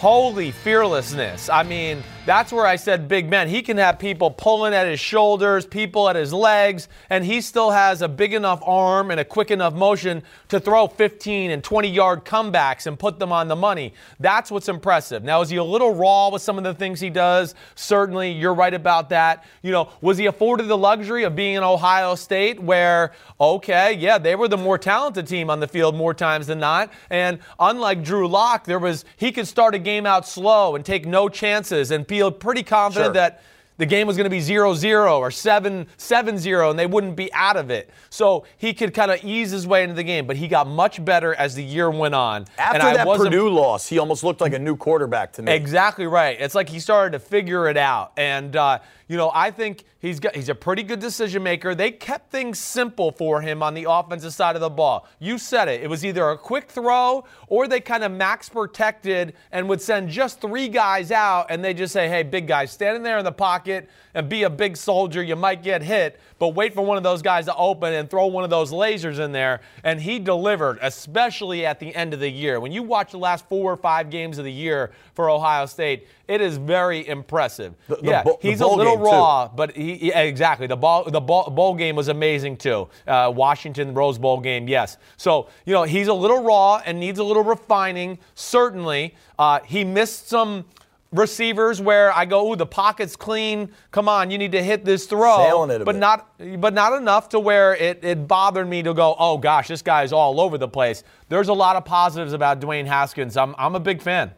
Holy 0.00 0.50
fearlessness. 0.50 1.50
I 1.50 1.62
mean, 1.62 2.02
that's 2.26 2.52
where 2.52 2.66
I 2.66 2.76
said 2.76 3.08
Big 3.08 3.30
Ben. 3.30 3.48
He 3.48 3.62
can 3.62 3.78
have 3.78 3.98
people 3.98 4.30
pulling 4.30 4.74
at 4.74 4.86
his 4.86 5.00
shoulders, 5.00 5.64
people 5.64 6.06
at 6.06 6.16
his 6.16 6.34
legs, 6.34 6.86
and 7.08 7.24
he 7.24 7.40
still 7.40 7.70
has 7.70 8.02
a 8.02 8.08
big 8.08 8.34
enough 8.34 8.62
arm 8.62 9.10
and 9.10 9.18
a 9.18 9.24
quick 9.24 9.50
enough 9.50 9.72
motion 9.72 10.22
to 10.48 10.60
throw 10.60 10.86
15 10.86 11.50
and 11.50 11.64
20 11.64 11.88
yard 11.88 12.26
comebacks 12.26 12.86
and 12.86 12.98
put 12.98 13.18
them 13.18 13.32
on 13.32 13.48
the 13.48 13.56
money. 13.56 13.94
That's 14.18 14.50
what's 14.50 14.68
impressive. 14.68 15.24
Now, 15.24 15.40
is 15.40 15.48
he 15.48 15.56
a 15.56 15.64
little 15.64 15.94
raw 15.94 16.28
with 16.28 16.42
some 16.42 16.58
of 16.58 16.64
the 16.64 16.74
things 16.74 17.00
he 17.00 17.08
does? 17.08 17.54
Certainly, 17.74 18.32
you're 18.32 18.54
right 18.54 18.74
about 18.74 19.08
that. 19.08 19.44
You 19.62 19.72
know, 19.72 19.88
was 20.02 20.18
he 20.18 20.26
afforded 20.26 20.68
the 20.68 20.76
luxury 20.76 21.24
of 21.24 21.34
being 21.34 21.54
in 21.54 21.62
Ohio 21.62 22.14
State 22.16 22.60
where, 22.60 23.12
okay, 23.40 23.94
yeah, 23.94 24.18
they 24.18 24.36
were 24.36 24.48
the 24.48 24.58
more 24.58 24.76
talented 24.76 25.26
team 25.26 25.48
on 25.48 25.58
the 25.58 25.68
field 25.68 25.94
more 25.94 26.12
times 26.12 26.48
than 26.48 26.60
not. 26.60 26.92
And 27.08 27.38
unlike 27.58 28.04
Drew 28.04 28.28
Lock, 28.28 28.64
there 28.66 28.78
was 28.78 29.06
he 29.16 29.32
could 29.32 29.46
start 29.46 29.74
a 29.74 29.78
game 29.78 30.04
out 30.04 30.28
slow 30.28 30.76
and 30.76 30.84
take 30.84 31.06
no 31.06 31.30
chances 31.30 31.90
and 31.90 32.06
feel 32.10 32.32
pretty 32.32 32.64
confident 32.64 33.06
Sure. 33.06 33.12
that 33.14 33.40
the 33.80 33.86
game 33.86 34.06
was 34.06 34.14
going 34.14 34.24
to 34.24 34.30
be 34.30 34.40
0-0 34.40 35.18
or 35.18 35.30
7-7-0 35.30 36.70
and 36.70 36.78
they 36.78 36.84
wouldn't 36.84 37.16
be 37.16 37.32
out 37.32 37.56
of 37.56 37.70
it. 37.70 37.88
So 38.10 38.44
he 38.58 38.74
could 38.74 38.92
kind 38.92 39.10
of 39.10 39.24
ease 39.24 39.52
his 39.52 39.66
way 39.66 39.82
into 39.82 39.94
the 39.94 40.02
game, 40.02 40.26
but 40.26 40.36
he 40.36 40.48
got 40.48 40.66
much 40.68 41.02
better 41.02 41.34
as 41.34 41.54
the 41.54 41.64
year 41.64 41.88
went 41.88 42.14
on. 42.14 42.44
After 42.58 42.86
and 42.86 42.96
that 42.96 43.06
Purdue 43.06 43.48
loss, 43.48 43.88
he 43.88 43.98
almost 43.98 44.22
looked 44.22 44.42
like 44.42 44.52
a 44.52 44.58
new 44.58 44.76
quarterback 44.76 45.32
to 45.32 45.42
me. 45.42 45.52
Exactly 45.52 46.06
right. 46.06 46.36
It's 46.38 46.54
like 46.54 46.68
he 46.68 46.78
started 46.78 47.12
to 47.12 47.18
figure 47.18 47.68
it 47.68 47.78
out. 47.78 48.12
And, 48.18 48.54
uh, 48.54 48.80
you 49.08 49.16
know, 49.16 49.32
I 49.34 49.50
think 49.50 49.84
he's 49.98 50.20
got 50.20 50.36
he's 50.36 50.50
a 50.50 50.54
pretty 50.54 50.84
good 50.84 51.00
decision 51.00 51.42
maker. 51.42 51.74
They 51.74 51.90
kept 51.90 52.30
things 52.30 52.60
simple 52.60 53.10
for 53.10 53.40
him 53.40 53.60
on 53.60 53.74
the 53.74 53.86
offensive 53.90 54.32
side 54.32 54.54
of 54.54 54.60
the 54.60 54.70
ball. 54.70 55.08
You 55.18 55.36
said 55.36 55.66
it. 55.66 55.82
It 55.82 55.90
was 55.90 56.04
either 56.04 56.30
a 56.30 56.38
quick 56.38 56.70
throw 56.70 57.24
or 57.48 57.66
they 57.66 57.80
kind 57.80 58.04
of 58.04 58.12
max 58.12 58.48
protected 58.48 59.34
and 59.50 59.68
would 59.68 59.82
send 59.82 60.10
just 60.10 60.40
three 60.40 60.68
guys 60.68 61.10
out 61.10 61.46
and 61.50 61.64
they 61.64 61.74
just 61.74 61.92
say, 61.92 62.08
"Hey, 62.08 62.22
big 62.22 62.46
guy, 62.46 62.66
standing 62.66 63.02
there 63.02 63.18
in 63.18 63.24
the 63.24 63.32
pocket 63.32 63.69
and 64.14 64.28
be 64.28 64.42
a 64.42 64.50
big 64.50 64.76
soldier. 64.76 65.22
You 65.22 65.36
might 65.36 65.62
get 65.62 65.82
hit, 65.82 66.18
but 66.38 66.48
wait 66.48 66.74
for 66.74 66.82
one 66.82 66.96
of 66.96 67.02
those 67.02 67.22
guys 67.22 67.44
to 67.46 67.54
open 67.54 67.92
and 67.92 68.10
throw 68.10 68.26
one 68.26 68.44
of 68.44 68.50
those 68.50 68.72
lasers 68.72 69.18
in 69.18 69.32
there." 69.32 69.60
And 69.84 70.00
he 70.00 70.18
delivered, 70.18 70.78
especially 70.82 71.64
at 71.66 71.78
the 71.80 71.94
end 71.94 72.12
of 72.14 72.20
the 72.20 72.28
year. 72.30 72.58
When 72.60 72.72
you 72.72 72.82
watch 72.82 73.12
the 73.12 73.18
last 73.18 73.48
4 73.48 73.72
or 73.72 73.76
5 73.76 74.10
games 74.10 74.38
of 74.38 74.44
the 74.44 74.52
year 74.52 74.90
for 75.14 75.30
Ohio 75.30 75.66
State, 75.66 76.06
it 76.28 76.40
is 76.40 76.56
very 76.56 77.06
impressive. 77.06 77.74
The- 77.88 77.96
the 77.96 78.02
yeah, 78.10 78.22
bo- 78.22 78.38
he's 78.42 78.60
a 78.60 78.66
little 78.66 78.96
game, 78.96 79.04
too. 79.04 79.10
raw, 79.10 79.48
but 79.48 79.72
he, 79.76 79.96
he- 79.96 80.12
exactly 80.12 80.66
the 80.66 80.76
ball 80.76 81.04
the 81.10 81.20
ball, 81.20 81.50
bowl 81.50 81.74
game 81.74 81.96
was 81.96 82.08
amazing 82.08 82.56
too. 82.56 82.88
Uh, 83.06 83.32
Washington 83.34 83.94
Rose 83.94 84.18
Bowl 84.18 84.40
game, 84.40 84.66
yes. 84.68 84.96
So 85.16 85.48
you 85.66 85.72
know 85.74 85.82
he's 85.84 86.08
a 86.08 86.14
little 86.14 86.42
raw 86.42 86.80
and 86.84 86.98
needs 87.00 87.18
a 87.18 87.24
little 87.24 87.44
refining. 87.44 88.18
Certainly, 88.34 89.14
uh, 89.38 89.60
he 89.64 89.84
missed 89.84 90.28
some 90.28 90.64
receivers 91.12 91.80
where 91.80 92.12
I 92.14 92.24
go, 92.24 92.52
ooh, 92.52 92.56
the 92.56 92.66
pocket's 92.66 93.16
clean. 93.16 93.70
Come 93.90 94.08
on, 94.08 94.30
you 94.30 94.38
need 94.38 94.52
to 94.52 94.62
hit 94.62 94.84
this 94.84 95.06
throw. 95.06 95.38
Sailing 95.38 95.70
it 95.70 95.82
a 95.82 95.84
but 95.84 95.92
bit. 95.92 95.98
not 95.98 96.32
but 96.58 96.74
not 96.74 96.92
enough 96.92 97.28
to 97.30 97.40
where 97.40 97.74
it, 97.74 98.04
it 98.04 98.28
bothered 98.28 98.68
me 98.68 98.82
to 98.82 98.94
go, 98.94 99.16
oh 99.18 99.38
gosh, 99.38 99.68
this 99.68 99.82
guy's 99.82 100.12
all 100.12 100.40
over 100.40 100.58
the 100.58 100.68
place. 100.68 101.02
There's 101.28 101.48
a 101.48 101.54
lot 101.54 101.76
of 101.76 101.84
positives 101.84 102.32
about 102.32 102.60
Dwayne 102.60 102.86
Haskins. 102.86 103.36
I'm 103.36 103.54
I'm 103.58 103.74
a 103.74 103.80
big 103.80 104.00
fan. 104.02 104.32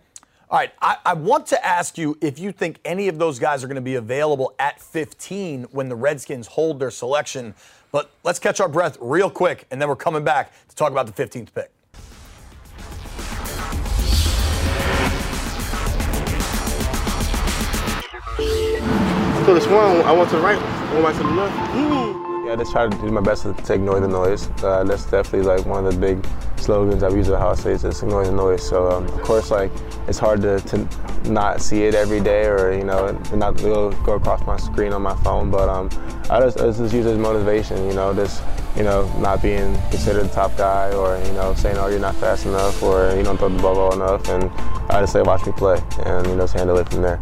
All 0.50 0.58
right, 0.58 0.70
I, 0.82 0.98
I 1.06 1.14
want 1.14 1.46
to 1.46 1.66
ask 1.66 1.96
you 1.96 2.18
if 2.20 2.38
you 2.38 2.52
think 2.52 2.78
any 2.84 3.08
of 3.08 3.18
those 3.18 3.38
guys 3.38 3.64
are 3.64 3.68
going 3.68 3.76
to 3.76 3.80
be 3.80 3.94
available 3.94 4.54
at 4.58 4.82
15 4.82 5.62
when 5.70 5.88
the 5.88 5.96
Redskins 5.96 6.46
hold 6.46 6.78
their 6.78 6.90
selection. 6.90 7.54
But 7.90 8.10
let's 8.22 8.38
catch 8.38 8.60
our 8.60 8.68
breath 8.68 8.98
real 9.00 9.30
quick, 9.30 9.66
and 9.70 9.80
then 9.80 9.88
we're 9.88 9.96
coming 9.96 10.24
back 10.24 10.52
to 10.68 10.76
talk 10.76 10.92
about 10.92 11.06
the 11.06 11.12
15th 11.12 11.54
pick. 11.54 11.70
This 19.52 19.66
one, 19.66 20.00
I 20.00 20.12
went 20.12 20.30
to 20.30 20.36
the 20.36 20.42
right, 20.42 20.56
one 20.94 21.02
went 21.02 21.16
to 21.18 21.22
the 21.24 21.30
left. 21.30 21.54
Yeah, 22.46 22.54
I 22.54 22.56
just 22.56 22.72
try 22.72 22.88
to 22.88 22.96
do 22.96 23.10
my 23.10 23.20
best 23.20 23.42
to, 23.42 23.74
ignore 23.74 24.00
the 24.00 24.08
noise. 24.08 24.48
Uh, 24.62 24.82
that's 24.82 25.04
definitely 25.04 25.42
like 25.42 25.66
one 25.66 25.86
of 25.86 25.92
the 25.92 26.00
big 26.00 26.26
slogans 26.56 27.02
I've 27.02 27.14
used 27.14 27.28
at 27.28 27.34
Ohio 27.34 27.54
State 27.54 27.84
is 27.84 28.02
ignore 28.02 28.24
the 28.24 28.32
noise. 28.32 28.66
So 28.66 28.90
um, 28.90 29.04
of 29.04 29.20
course, 29.20 29.50
like 29.50 29.70
it's 30.08 30.18
hard 30.18 30.40
to, 30.40 30.58
to 30.60 30.88
not 31.30 31.60
see 31.60 31.82
it 31.82 31.94
every 31.94 32.18
day 32.20 32.46
or 32.46 32.72
you 32.72 32.82
know 32.82 33.12
not 33.34 33.58
go, 33.58 33.92
go 34.04 34.14
across 34.14 34.44
my 34.46 34.56
screen 34.56 34.94
on 34.94 35.02
my 35.02 35.14
phone. 35.16 35.50
But 35.50 35.68
um, 35.68 35.90
I 36.30 36.40
just, 36.40 36.58
I 36.58 36.68
just 36.68 36.94
use 36.94 37.04
it 37.04 37.10
as 37.10 37.18
motivation. 37.18 37.86
You 37.86 37.92
know, 37.92 38.14
just 38.14 38.42
you 38.74 38.84
know 38.84 39.06
not 39.18 39.42
being 39.42 39.74
considered 39.90 40.24
the 40.24 40.34
top 40.34 40.56
guy 40.56 40.94
or 40.94 41.22
you 41.26 41.32
know 41.34 41.52
saying 41.54 41.76
oh 41.76 41.88
you're 41.88 42.00
not 42.00 42.16
fast 42.16 42.46
enough 42.46 42.82
or 42.82 43.14
you 43.14 43.22
don't 43.22 43.36
throw 43.36 43.50
the 43.50 43.60
ball 43.60 43.74
well 43.74 43.92
enough. 43.92 44.26
And 44.30 44.44
I 44.90 45.00
just 45.02 45.12
say 45.12 45.20
watch 45.20 45.44
me 45.44 45.52
play 45.52 45.78
and 46.06 46.26
you 46.26 46.36
know 46.36 46.44
just 46.44 46.54
handle 46.54 46.78
it 46.78 46.88
from 46.88 47.02
there. 47.02 47.20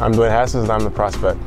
I'm 0.00 0.12
Dwayne 0.12 0.30
Haskins 0.30 0.64
and 0.64 0.72
I'm 0.72 0.82
the 0.82 0.90
prospect. 0.90 1.38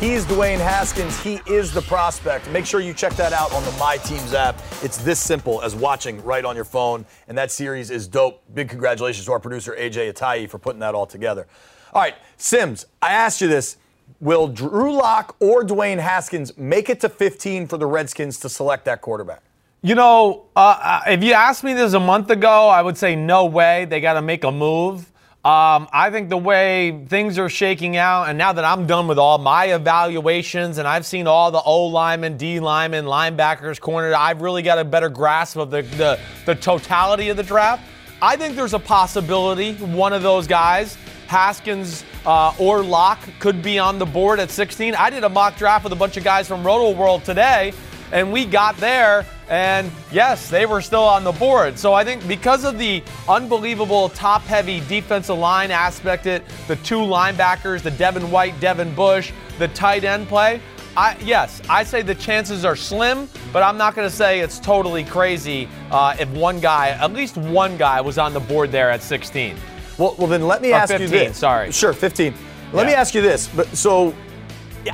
He's 0.00 0.24
Dwayne 0.26 0.58
Haskins. 0.58 1.20
He 1.24 1.40
is 1.48 1.74
the 1.74 1.82
prospect. 1.82 2.48
Make 2.50 2.66
sure 2.66 2.78
you 2.78 2.94
check 2.94 3.14
that 3.14 3.32
out 3.32 3.52
on 3.52 3.64
the 3.64 3.72
My 3.72 3.96
Teams 3.96 4.32
app. 4.32 4.56
It's 4.80 4.98
this 4.98 5.18
simple 5.18 5.60
as 5.60 5.74
watching 5.74 6.22
right 6.22 6.44
on 6.44 6.54
your 6.54 6.64
phone, 6.64 7.04
and 7.26 7.36
that 7.36 7.50
series 7.50 7.90
is 7.90 8.06
dope. 8.06 8.40
Big 8.54 8.68
congratulations 8.68 9.26
to 9.26 9.32
our 9.32 9.40
producer 9.40 9.74
AJ 9.76 10.12
Atayi 10.12 10.48
for 10.48 10.56
putting 10.60 10.78
that 10.78 10.94
all 10.94 11.04
together. 11.04 11.48
All 11.92 12.00
right, 12.00 12.14
Simms, 12.36 12.86
I 13.02 13.12
asked 13.12 13.40
you 13.40 13.48
this. 13.48 13.76
Will 14.20 14.46
Drew 14.46 14.92
Lock 14.92 15.34
or 15.40 15.64
Dwayne 15.64 15.98
Haskins 15.98 16.56
make 16.56 16.88
it 16.88 17.00
to 17.00 17.08
15 17.08 17.66
for 17.66 17.76
the 17.76 17.86
Redskins 17.86 18.38
to 18.38 18.48
select 18.48 18.84
that 18.84 19.00
quarterback? 19.00 19.42
You 19.82 19.96
know, 19.96 20.46
uh, 20.54 20.78
uh, 20.80 21.00
if 21.08 21.24
you 21.24 21.32
asked 21.32 21.64
me 21.64 21.74
this 21.74 21.94
a 21.94 22.00
month 22.00 22.30
ago, 22.30 22.68
I 22.68 22.82
would 22.82 22.96
say 22.96 23.16
no 23.16 23.46
way. 23.46 23.84
They 23.86 24.00
got 24.00 24.12
to 24.12 24.22
make 24.22 24.44
a 24.44 24.52
move. 24.52 25.10
Um, 25.44 25.88
I 25.92 26.10
think 26.10 26.30
the 26.30 26.36
way 26.36 27.04
things 27.06 27.38
are 27.38 27.48
shaking 27.48 27.96
out, 27.96 28.28
and 28.28 28.36
now 28.36 28.52
that 28.52 28.64
I'm 28.64 28.88
done 28.88 29.06
with 29.06 29.18
all 29.18 29.38
my 29.38 29.66
evaluations 29.66 30.78
and 30.78 30.88
I've 30.88 31.06
seen 31.06 31.28
all 31.28 31.52
the 31.52 31.62
O 31.62 31.86
linemen, 31.86 32.36
D 32.36 32.58
linemen, 32.58 33.04
linebackers, 33.04 33.80
corner, 33.80 34.12
I've 34.14 34.42
really 34.42 34.62
got 34.62 34.78
a 34.78 34.84
better 34.84 35.08
grasp 35.08 35.56
of 35.56 35.70
the, 35.70 35.82
the, 35.82 36.18
the 36.44 36.56
totality 36.56 37.28
of 37.28 37.36
the 37.36 37.44
draft. 37.44 37.88
I 38.20 38.34
think 38.36 38.56
there's 38.56 38.74
a 38.74 38.80
possibility 38.80 39.74
one 39.74 40.12
of 40.12 40.22
those 40.24 40.48
guys, 40.48 40.98
Haskins 41.28 42.04
uh, 42.26 42.52
or 42.58 42.82
Lock, 42.82 43.20
could 43.38 43.62
be 43.62 43.78
on 43.78 44.00
the 44.00 44.06
board 44.06 44.40
at 44.40 44.50
16. 44.50 44.96
I 44.96 45.08
did 45.08 45.22
a 45.22 45.28
mock 45.28 45.56
draft 45.56 45.84
with 45.84 45.92
a 45.92 45.96
bunch 45.96 46.16
of 46.16 46.24
guys 46.24 46.48
from 46.48 46.64
Rotoworld 46.64 47.22
today 47.22 47.72
and 48.10 48.32
we 48.32 48.44
got 48.44 48.76
there 48.78 49.24
and 49.48 49.90
yes 50.12 50.50
they 50.50 50.66
were 50.66 50.80
still 50.80 51.02
on 51.02 51.24
the 51.24 51.32
board 51.32 51.78
so 51.78 51.94
i 51.94 52.04
think 52.04 52.26
because 52.28 52.64
of 52.64 52.78
the 52.78 53.02
unbelievable 53.28 54.10
top 54.10 54.42
heavy 54.42 54.80
defensive 54.88 55.38
line 55.38 55.70
aspect 55.70 56.26
it 56.26 56.42
the 56.66 56.76
two 56.76 56.98
linebackers 56.98 57.82
the 57.82 57.90
devin 57.92 58.30
white 58.30 58.58
devin 58.60 58.94
bush 58.94 59.32
the 59.58 59.68
tight 59.68 60.04
end 60.04 60.28
play 60.28 60.60
I, 60.96 61.16
yes, 61.22 61.62
I 61.68 61.84
say 61.84 62.02
the 62.02 62.16
chances 62.16 62.64
are 62.64 62.74
slim, 62.74 63.28
but 63.52 63.62
I'm 63.62 63.78
not 63.78 63.94
going 63.94 64.08
to 64.08 64.14
say 64.14 64.40
it's 64.40 64.58
totally 64.58 65.04
crazy 65.04 65.68
uh, 65.92 66.16
if 66.18 66.28
one 66.30 66.58
guy, 66.58 66.88
at 66.88 67.12
least 67.12 67.36
one 67.36 67.76
guy, 67.76 68.00
was 68.00 68.18
on 68.18 68.34
the 68.34 68.40
board 68.40 68.72
there 68.72 68.90
at 68.90 69.00
16. 69.00 69.56
Well, 69.96 70.16
well 70.18 70.26
then 70.26 70.48
let 70.48 70.60
me 70.60 70.72
Or 70.72 70.76
ask 70.76 70.98
you 70.98 71.06
this. 71.06 71.36
sorry. 71.36 71.70
Sure, 71.70 71.92
15. 71.92 72.34
Let 72.72 72.86
me 72.86 72.94
ask 72.94 73.14
you 73.14 73.22
this. 73.22 73.46
But 73.46 73.68
so, 73.76 74.12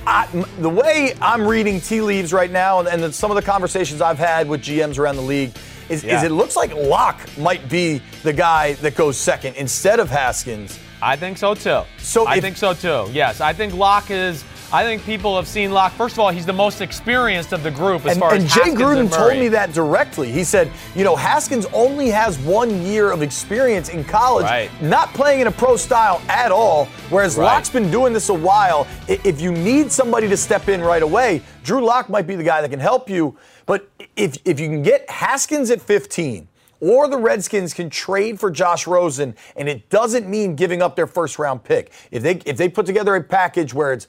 I, 0.07 0.27
the 0.59 0.69
way 0.69 1.15
I'm 1.21 1.47
reading 1.47 1.81
tea 1.81 2.01
leaves 2.01 2.33
right 2.33 2.51
now, 2.51 2.81
and, 2.81 2.89
and 2.89 3.15
some 3.15 3.31
of 3.31 3.35
the 3.37 3.43
conversations 3.43 4.01
I've 4.01 4.19
had 4.19 4.49
with 4.49 4.63
GMs 4.63 4.99
around 4.99 5.17
the 5.17 5.23
league, 5.23 5.53
is, 5.89 6.03
is 6.05 6.23
it 6.23 6.31
looks 6.31 6.57
like 6.57 6.75
Lock 6.75 7.21
might 7.37 7.69
be 7.69 8.01
the 8.23 8.33
guy 8.33 8.73
that 8.75 8.95
goes 8.97 9.17
second 9.19 9.57
instead 9.57 10.01
of 10.01 10.09
Haskins. 10.09 10.79
I 11.03 11.17
think 11.17 11.37
so 11.37 11.55
too. 11.55 11.83
So 11.99 12.27
I 12.27 12.37
if- 12.37 12.43
think 12.43 12.57
so 12.57 12.73
too. 12.73 13.11
Yes, 13.13 13.41
I 13.41 13.53
think 13.53 13.75
Lock 13.75 14.11
is. 14.11 14.45
I 14.75 14.83
think 14.83 15.05
people 15.05 15.37
have 15.37 15.47
seen 15.47 15.71
Lock. 15.71 15.93
First 15.93 16.17
of 16.17 16.19
all, 16.19 16.31
he's 16.31 16.47
the 16.47 16.53
most 16.53 16.81
experienced 16.81 17.53
of 17.53 17.63
the 17.63 17.71
group 17.71 18.05
as 18.07 18.13
And, 18.13 18.21
far 18.21 18.35
and 18.35 18.43
as 18.43 18.53
Jay 18.53 18.59
Haskins 18.63 18.81
Gruden 18.81 18.99
and 18.99 19.09
Jay 19.09 19.17
Gruden 19.17 19.29
told 19.29 19.39
me 19.39 19.49
that 19.51 19.73
directly. 19.73 20.33
He 20.33 20.43
said, 20.43 20.69
you 20.97 21.05
know, 21.05 21.15
Haskins 21.15 21.65
only 21.73 22.09
has 22.09 22.41
one 22.41 22.83
year 22.83 23.13
of 23.13 23.23
experience 23.23 23.89
in 23.89 24.03
college, 24.03 24.47
Right. 24.47 24.71
not 24.83 25.15
playing 25.15 25.43
in 25.43 25.47
a 25.47 25.53
pro 25.53 25.77
style 25.77 26.21
at 26.29 26.51
all, 26.51 26.87
whereas 27.09 27.37
Right. 27.37 27.45
Lock's 27.45 27.71
been 27.71 27.89
doing 27.89 28.13
this 28.13 28.31
a 28.31 28.35
while. 28.35 28.89
If 29.07 29.41
you 29.41 29.53
need 29.53 29.93
somebody 29.93 30.27
to 30.27 30.37
step 30.37 30.69
in 30.69 30.81
right 30.81 31.05
away, 31.05 31.43
Drew 31.63 31.85
Lock 31.85 32.09
might 32.09 32.27
be 32.27 32.35
the 32.35 32.43
guy 32.43 32.61
that 32.61 32.71
can 32.73 32.81
help 32.81 33.09
you. 33.09 33.37
But 33.67 33.89
if, 34.17 34.39
if 34.45 34.59
you 34.59 34.67
can 34.67 34.83
get 34.83 35.09
Haskins 35.09 35.71
at 35.71 35.83
15, 35.83 36.49
or 36.81 37.09
the 37.09 37.17
Redskins 37.17 37.73
can 37.73 37.89
trade 37.89 38.39
for 38.39 38.51
Josh 38.51 38.87
Rosen, 38.87 39.35
and 39.57 39.69
it 39.69 39.89
doesn't 39.89 40.29
mean 40.29 40.55
giving 40.55 40.83
up 40.83 40.97
their 40.97 41.07
first 41.07 41.39
round 41.39 41.65
pick. 41.65 41.93
If 42.11 42.23
they 42.23 42.35
if 42.45 42.59
they 42.59 42.69
put 42.69 42.85
together 42.85 43.15
a 43.15 43.23
package 43.23 43.73
where 43.73 43.93
it's 43.95 44.07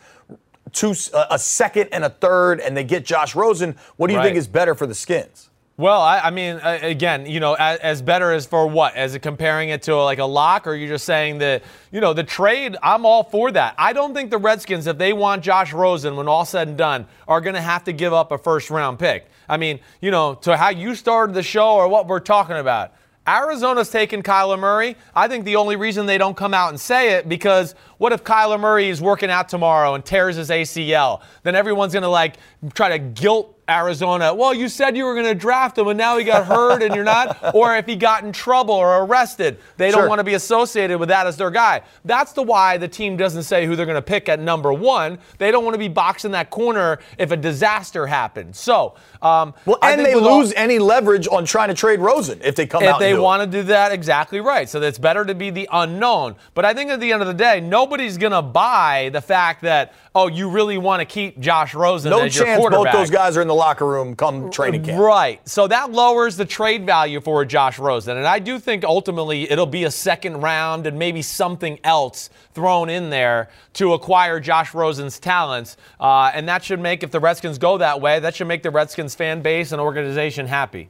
two 0.72 0.94
a 1.14 1.40
second 1.40 1.90
and 1.92 2.04
a 2.04 2.10
third, 2.10 2.60
and 2.60 2.76
they 2.76 2.84
get 2.84 3.06
Josh 3.06 3.36
Rosen, 3.36 3.76
what 3.98 4.08
do 4.08 4.14
you 4.14 4.22
think 4.22 4.38
is 4.38 4.48
better 4.48 4.76
for 4.76 4.88
the 4.88 4.96
Skins? 4.96 5.50
Well, 5.78 6.02
I, 6.02 6.20
I 6.20 6.30
mean, 6.32 6.56
again, 6.64 7.26
you 7.26 7.42
know, 7.42 7.54
as, 7.56 7.80
as 7.80 8.02
better 8.02 8.32
as 8.32 8.46
for 8.46 8.66
what? 8.66 8.96
As 8.96 9.14
it 9.14 9.20
comparing 9.20 9.70
it 9.70 9.82
to 9.84 9.96
like 9.98 10.20
a 10.20 10.26
lock, 10.26 10.68
or 10.68 10.74
you're 10.74 10.88
just 10.88 11.04
saying 11.04 11.40
that, 11.40 11.64
you 11.92 12.00
know, 12.00 12.14
the 12.14 12.24
trade, 12.24 12.78
I'm 12.82 13.06
all 13.06 13.24
for 13.24 13.52
that. 13.52 13.76
I 13.78 13.92
don't 13.92 14.14
think 14.14 14.32
the 14.32 14.38
Redskins, 14.38 14.88
if 14.88 14.98
they 14.98 15.12
want 15.12 15.44
Josh 15.44 15.74
Rosen 15.74 16.16
when 16.16 16.30
all 16.30 16.46
said 16.46 16.70
and 16.70 16.78
done, 16.78 17.08
are 17.28 17.42
going 17.42 17.56
to 17.56 17.62
have 17.62 17.84
to 17.86 17.92
give 17.92 18.14
up 18.14 18.32
a 18.32 18.38
first 18.38 18.70
round 18.70 19.00
pick. 19.00 19.28
I 19.50 19.58
mean, 19.58 19.82
you 20.00 20.12
know, 20.12 20.36
to 20.36 20.56
how 20.56 20.70
you 20.70 20.96
started 20.96 21.36
the 21.36 21.44
show 21.44 21.74
or 21.74 21.90
what 21.90 22.08
we're 22.08 22.22
talking 22.22 22.56
about. 22.56 22.94
Arizona's 23.28 23.90
taking 23.90 24.22
Kyler 24.22 24.60
Murray. 24.60 24.96
I 25.16 25.28
think 25.28 25.46
the 25.46 25.56
only 25.56 25.76
reason 25.76 26.06
they 26.06 26.20
don't 26.20 26.38
come 26.38 26.54
out 26.54 26.70
and 26.70 26.80
say 26.80 27.16
it 27.16 27.28
because 27.28 27.74
what 27.98 28.12
if 28.14 28.24
Kyler 28.24 28.60
Murray 28.60 28.90
is 28.90 29.02
working 29.02 29.30
out 29.30 29.50
tomorrow 29.50 29.94
and 29.96 30.04
tears 30.06 30.36
his 30.36 30.50
ACL? 30.50 31.22
Then 31.44 31.56
everyone's 31.56 31.94
going 31.94 32.04
to 32.04 32.10
like 32.10 32.36
try 32.74 32.90
to 32.90 33.00
guilt 33.00 33.52
Arizona. 33.68 34.32
Well, 34.32 34.54
you 34.54 34.70
said 34.70 34.96
you 34.96 35.06
were 35.06 35.16
going 35.16 35.26
to 35.26 35.34
draft 35.34 35.76
him 35.76 35.88
and 35.88 35.98
now 35.98 36.18
he 36.20 36.24
got 36.24 36.46
hurt 36.46 36.84
and 36.84 36.94
you're 36.94 37.04
not. 37.04 37.38
Or 37.56 37.76
if 37.78 37.86
he 37.88 37.96
got 37.96 38.24
in 38.24 38.32
trouble 38.32 38.76
or 38.76 39.04
arrested, 39.04 39.58
they 39.78 39.90
Sure. 39.90 40.02
don't 40.02 40.10
want 40.10 40.20
to 40.20 40.24
be 40.24 40.34
associated 40.36 41.00
with 41.00 41.10
that 41.10 41.26
as 41.26 41.36
their 41.38 41.50
guy. 41.50 41.82
That's 42.04 42.32
the 42.34 42.44
why 42.44 42.78
the 42.78 42.88
team 42.88 43.18
doesn't 43.18 43.44
say 43.44 43.66
who 43.66 43.76
they're 43.76 43.86
going 43.88 43.96
to 43.96 44.02
pick 44.04 44.30
at 44.30 44.40
number 44.40 44.72
one. 44.74 45.18
They 45.40 45.50
don't 45.52 45.64
want 45.64 45.74
to 45.74 45.80
be 45.80 45.88
boxed 45.88 46.26
in 46.26 46.32
that 46.32 46.50
corner 46.52 47.00
if 47.18 47.32
a 47.32 47.38
disaster 47.38 48.06
happens. 48.06 48.60
So, 48.60 48.96
um, 49.22 49.54
Well, 49.66 49.78
and 49.82 50.06
they 50.06 50.14
with 50.16 50.26
all- 50.26 50.40
lose 50.40 50.54
any 50.56 50.78
leverage 50.78 51.28
on 51.32 51.46
trying 51.46 51.70
to 51.70 51.74
trade 51.76 52.00
Rosen 52.00 52.40
if 52.44 52.56
they 52.56 52.68
come 52.68 52.84
out. 52.84 52.96
if 52.96 53.00
they 53.00 53.12
do 53.14 53.18
it. 53.18 53.22
want 53.22 53.42
to 53.42 53.48
do 53.48 53.64
that, 53.64 53.92
exactly 53.92 54.42
right. 54.42 54.70
So 54.70 54.80
it's 54.82 55.00
better 55.00 55.26
to 55.26 55.34
be 55.34 55.50
the 55.50 55.68
unknown. 55.72 56.36
But 56.54 56.66
I 56.66 56.74
think 56.76 56.92
at 56.92 57.00
the 57.00 57.12
end 57.14 57.22
of 57.24 57.28
the 57.28 57.34
day, 57.34 57.62
nobody's 57.86 58.18
going 58.18 58.32
to 58.32 58.42
buy 58.42 59.10
the 59.14 59.22
fact 59.22 59.62
that, 59.62 59.94
oh, 60.16 60.28
you 60.28 60.50
really 60.50 60.80
want 60.80 61.02
to 61.02 61.06
keep 61.06 61.40
Josh 61.40 61.76
Rosen 61.76 62.10
no 62.10 62.22
as 62.22 62.36
your 62.36 62.46
chance 62.46 62.68
both 62.68 62.92
those 62.92 63.12
guys 63.12 63.38
are 63.38 63.42
in 63.42 63.48
the 63.48 63.54
locker 63.54 63.86
room 63.86 64.16
come 64.16 64.50
training 64.50 64.84
camp. 64.84 65.00
Right. 65.00 65.48
So 65.48 65.68
that 65.68 65.92
lowers 65.92 66.36
the 66.36 66.46
trade 66.46 66.84
value 66.84 67.22
for 67.22 67.46
Josh 67.46 67.78
Rosen. 67.78 68.18
And 68.18 68.26
I 68.26 68.40
do 68.40 68.58
think 68.58 68.84
ultimately 68.84 69.50
it'll 69.52 69.68
be 69.68 69.84
a 69.84 69.92
second 69.92 70.42
round 70.42 70.88
and 70.88 70.98
maybe 70.98 71.22
something 71.22 71.80
else 71.84 72.32
thrown 72.54 72.90
in 72.90 73.12
there 73.12 73.50
to 73.74 73.94
acquire 73.94 74.40
Josh 74.40 74.74
Rosen's 74.74 75.20
talents. 75.20 75.78
Uh, 76.00 76.32
and 76.34 76.50
that 76.50 76.64
should 76.64 76.80
make, 76.80 77.04
if 77.04 77.12
the 77.12 77.20
Redskins 77.20 77.60
go 77.60 77.78
that 77.78 78.02
way, 78.02 78.20
that 78.20 78.34
should 78.34 78.48
make 78.48 78.64
the 78.64 78.72
Redskins 78.72 79.14
fan 79.14 79.44
base 79.44 79.72
and 79.72 79.80
organization 79.80 80.48
happy. 80.48 80.90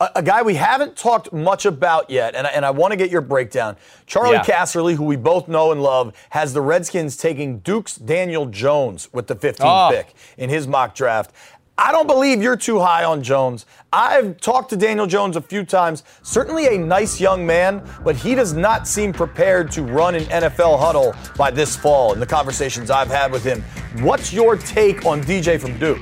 A, 0.00 0.10
a 0.16 0.22
guy 0.22 0.42
we 0.42 0.54
haven't 0.54 0.96
talked 0.96 1.32
much 1.32 1.66
about 1.66 2.08
yet, 2.08 2.34
and 2.34 2.46
I, 2.46 2.50
and 2.50 2.64
I 2.64 2.70
want 2.70 2.92
to 2.92 2.96
get 2.96 3.10
your 3.10 3.20
breakdown. 3.20 3.76
Charlie 4.06 4.32
Yeah. 4.34 4.44
Casserly, 4.44 4.94
who 4.94 5.04
we 5.04 5.16
both 5.16 5.48
know 5.48 5.72
and 5.72 5.82
love, 5.82 6.14
has 6.30 6.52
the 6.52 6.60
Redskins 6.60 7.16
taking 7.16 7.58
Duke's 7.58 7.96
Daniel 7.96 8.46
Jones 8.46 9.08
with 9.12 9.26
the 9.26 9.34
15th 9.36 9.64
Oh. 9.64 9.68
Ah. 9.68 9.90
pick 9.90 10.14
in 10.36 10.50
his 10.50 10.66
mock 10.68 10.94
draft. 10.94 11.32
I 11.80 11.92
don't 11.92 12.08
believe 12.08 12.42
you're 12.42 12.56
too 12.56 12.80
high 12.80 13.04
on 13.04 13.22
Jones. 13.22 13.64
I've 13.92 14.40
talked 14.40 14.70
to 14.70 14.76
Daniel 14.76 15.06
Jones 15.06 15.36
a 15.36 15.40
few 15.40 15.64
times. 15.64 16.02
Certainly 16.22 16.74
a 16.74 16.78
nice 16.78 17.20
young 17.20 17.46
man, 17.46 17.88
but 18.02 18.16
he 18.16 18.34
does 18.34 18.52
not 18.52 18.88
seem 18.88 19.12
prepared 19.12 19.70
to 19.72 19.82
run 19.84 20.16
an 20.16 20.24
NFL 20.24 20.76
huddle 20.80 21.14
by 21.36 21.52
this 21.52 21.76
fall 21.76 22.12
in 22.14 22.18
the 22.18 22.26
conversations 22.26 22.90
I've 22.90 23.06
had 23.10 23.30
with 23.30 23.44
him. 23.44 23.62
What's 24.00 24.32
your 24.32 24.56
take 24.56 25.06
on 25.06 25.22
DJ 25.22 25.56
from 25.60 25.78
Duke? 25.78 26.00